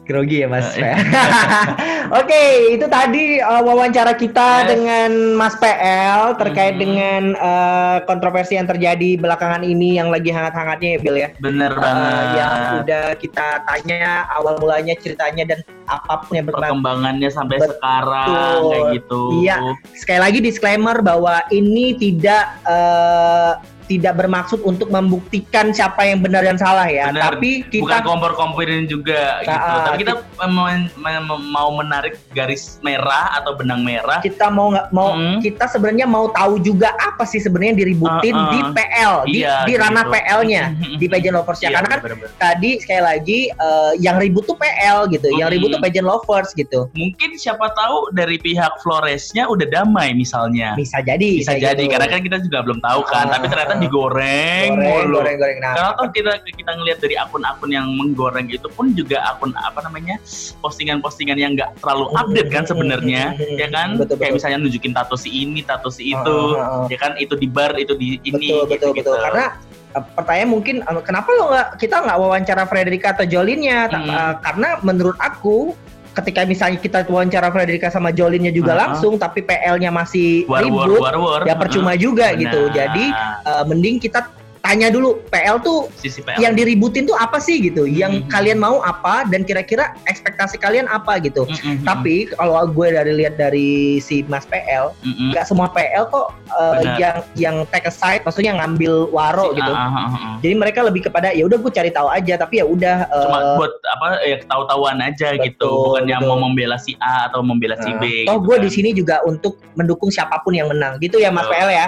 [0.06, 0.95] Grogi ya Mas PL.
[2.22, 4.68] Oke, itu tadi uh, wawancara kita Yes.
[4.72, 6.80] dengan Mas PL terkait Mhm.
[6.80, 11.30] dengan uh, kontroversi yang terjadi belakangan ini yang lagi hangat-hangatnya ya Bill ya.
[11.38, 12.26] Bener Uh, banget.
[12.36, 14.01] yang udah kita tanya
[14.32, 17.70] awal mulanya ceritanya dan apa pun yang berkembang Perkembangannya sampai Betul.
[17.74, 19.22] sekarang kayak gitu.
[19.41, 19.58] Iya.
[19.93, 23.53] sekali lagi disclaimer bahwa ini tidak eh,
[23.86, 27.33] tidak bermaksud untuk membuktikan siapa yang benar dan salah ya, Benar.
[27.33, 29.53] tapi Bukan kita kompor-komporin juga gitu.
[29.53, 30.13] Ah, Tapi kita
[30.47, 34.19] mem- mem- mau menarik garis merah atau benang merah.
[34.19, 35.38] kita mau nggak mau Hmm.
[35.39, 38.49] kita sebenarnya mau tahu juga apa sih sebenarnya yang diributin Ah, ah.
[38.49, 39.81] di PL di Iya, di gitu.
[39.81, 40.63] ranah PL-nya
[41.01, 42.31] di pageant lovers ya Iya, karena kan bener-bener.
[42.36, 45.55] tadi sekali lagi eh, yang ribut tuh PL gitu, yang Hmm.
[45.55, 46.89] ribut tuh pageant lovers gitu.
[46.93, 50.73] mungkin siapa tahu dari pihak Floresnya udah damai misalnya.
[50.73, 51.91] Bisa jadi, bisa jadi gitu.
[51.91, 55.15] karena kan kita juga belum tahu kan Ah, tapi ternyata kita digoreng goreng, mulu.
[55.19, 55.57] goreng, goreng.
[55.59, 59.84] Nah, Karena toh kita kita ngelihat dari akun-akun yang menggoreng itu pun juga akun apa
[59.84, 60.15] namanya
[60.63, 63.99] postingan-postingan yang nggak terlalu update kan sebenarnya, ya kan?
[63.99, 64.38] Betul, Kayak betul.
[64.39, 66.88] misalnya nunjukin tato si ini, tato si itu, ah.
[66.88, 67.19] ya kan?
[67.19, 69.11] Itu di bar, itu di ini, betul betul gitu-gitu.
[69.11, 69.45] betul karena
[69.95, 74.09] uh, pertanyaan mungkin uh, kenapa lo nggak kita nggak wawancara Frederica atau Jolinnya Hmm.
[74.09, 75.78] uh, karena menurut aku
[76.16, 78.84] ketika misalnya kita wawancara Frederica sama Jolinnya juga Uh-huh.
[78.88, 81.41] langsung tapi PL-nya masih war war ribut war war.
[81.43, 83.05] ya percuma juga gitu Nah, jadi
[83.43, 84.26] uh, mending kita
[84.66, 86.41] tanya dulu PL tuh sisi PL.
[86.41, 88.26] yang diributin tuh apa sih gitu yang Hmm.
[88.28, 93.36] kalian mau apa dan kira-kira ekspektasi kalian apa gitu Mm-mm, tapi kalau gue dari lihat
[93.36, 95.30] dari si Mas PL mm-mm.
[95.30, 96.95] nggak semua PL kok uh, Benar.
[96.95, 100.36] yang yang take a side maksudnya ngambil waro Si- gitu ah, ah, ah, ah.
[100.39, 103.39] jadi mereka lebih kepada ya udah gue cari tahu aja tapi ya udah uh, Cuma
[103.59, 107.76] buat apa ya tahu-tahuan aja gitu, Betul, bukan yang mau membela si A atau membela
[107.78, 108.26] si nah, B.
[108.26, 108.63] toh gitu gue kan.
[108.63, 111.53] di sini juga untuk mendukung siapa pun yang menang gitu ya Mas Betul.
[111.53, 111.88] PL ya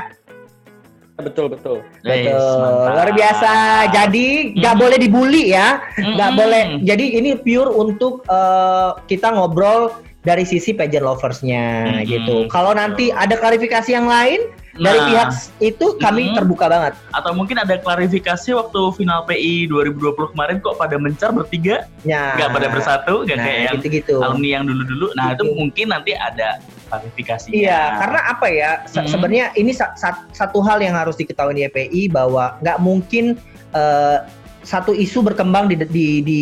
[1.17, 1.81] Betul betul.
[2.05, 2.37] Betul.
[2.61, 2.93] mantap.
[2.93, 3.51] luar biasa
[3.89, 4.81] jadi nggak Mm.
[4.81, 6.39] boleh dibully ya nggak Mm-mm.
[6.39, 9.89] boleh jadi ini pure untuk uh, kita ngobrol
[10.21, 12.05] dari sisi pageant loversnya Mm-mm.
[12.05, 14.45] gitu kalau nanti ada klarifikasi yang lain
[14.77, 16.37] dari Nah, pihak itu kami Mm-mm.
[16.37, 21.89] terbuka banget atau mungkin ada klarifikasi waktu final PI 2020 kemarin kok pada mencar bertiga
[22.05, 25.57] ya nggak pada bersatu nggak nah, kayak yang gitu-gitu alumni yang dulu-dulu nah itu Gitu.
[25.57, 28.71] mungkin nanti ada klarifikasinya Iya, karena apa ya?
[28.87, 29.11] se- Hmm.
[29.11, 33.35] Sebenarnya ini sa- sa- satu hal yang harus diketahui di EPI bahwa nggak mungkin
[33.71, 34.19] eh,
[34.63, 36.41] satu isu berkembang di di di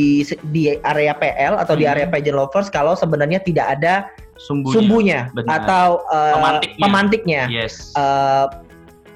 [0.50, 1.94] di area PL atau di Hmm.
[1.94, 5.62] area pageant lovers kalau sebenarnya tidak ada sumbunya, sumbunya Benar.
[5.62, 6.82] atau eh, Pemantiknya.
[6.82, 7.44] pemantiknya.
[7.50, 8.46] yes Eh,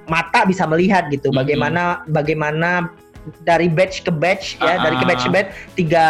[0.05, 1.37] mata bisa melihat gitu Mm-mm.
[1.37, 2.89] bagaimana bagaimana
[3.41, 5.09] dari batch ke batch ya Ah, dari ke ah.
[5.09, 6.05] batch ke batch tiga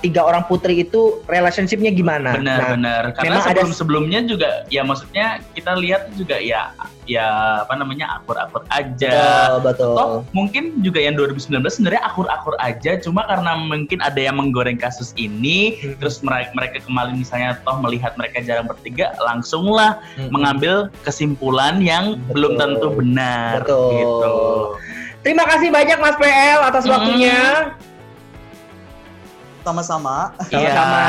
[0.00, 5.40] tiga orang putri itu relationshipnya gimana benar Nah, benar karena sebelum sebelumnya juga ya maksudnya
[5.52, 6.72] kita lihat juga ya
[7.08, 7.24] ya
[7.64, 13.24] apa namanya akur-akur aja betul betul Toh mungkin juga yang 2019 sebenarnya akur-akur aja cuma
[13.24, 15.96] karena mungkin ada yang menggoreng kasus ini Hmm.
[16.00, 20.30] terus mereka, mereka kembali misalnya toh melihat mereka jarang bertiga langsunglah Mm-mm.
[20.30, 22.32] mengambil kesimpulan yang Betul.
[22.34, 23.90] belum tentu benar Betul.
[23.94, 24.36] gitu.
[25.20, 26.92] Terima kasih banyak Mas PL atas Hmm.
[26.94, 27.38] waktunya.
[29.62, 30.32] Sama-sama.
[30.48, 31.02] Sama-sama.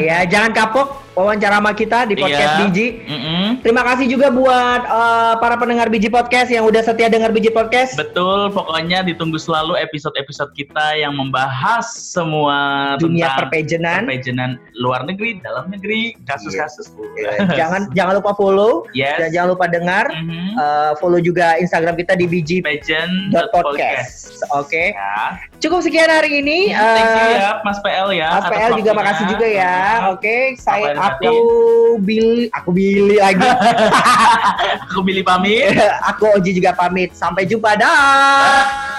[0.00, 0.88] ya, jangan kapok
[1.18, 2.60] wawancara sama kita di podcast Iya.
[2.64, 2.86] Biji.
[3.02, 3.46] Mm-mm.
[3.58, 7.98] Terima kasih juga buat eh, para pendengar Biji Podcast yang udah setia dengar Biji Podcast.
[7.98, 14.00] Betul, pokoknya ditunggu selalu episode-episode kita yang membahas semua Dunia tentang perpejenan.
[14.06, 16.94] perpejenan luar negeri, dalam negeri, kasus-kasus.
[17.18, 19.18] Ya, jangan jangan lupa follow Yes.
[19.18, 20.06] dan jangan lupa dengar.
[20.08, 20.54] Mhm.
[20.54, 22.62] Eh, follow juga Instagram kita di biji
[23.50, 24.38] podcast.
[24.54, 24.94] Oke.
[24.94, 25.42] Ya.
[25.58, 26.70] Cukup sekian hari ini.
[26.70, 28.28] Thank you Eh, ya Mas PL ya.
[28.30, 29.76] Mas PL juga makasih juga ya.
[30.14, 31.34] Oke, saya Sampai aku
[32.04, 33.48] Billy, aku Billy lagi.
[34.88, 35.76] Aku Billy pamit.
[36.02, 37.14] aku Oji juga pamit.
[37.14, 38.97] Sampai jumpa dah.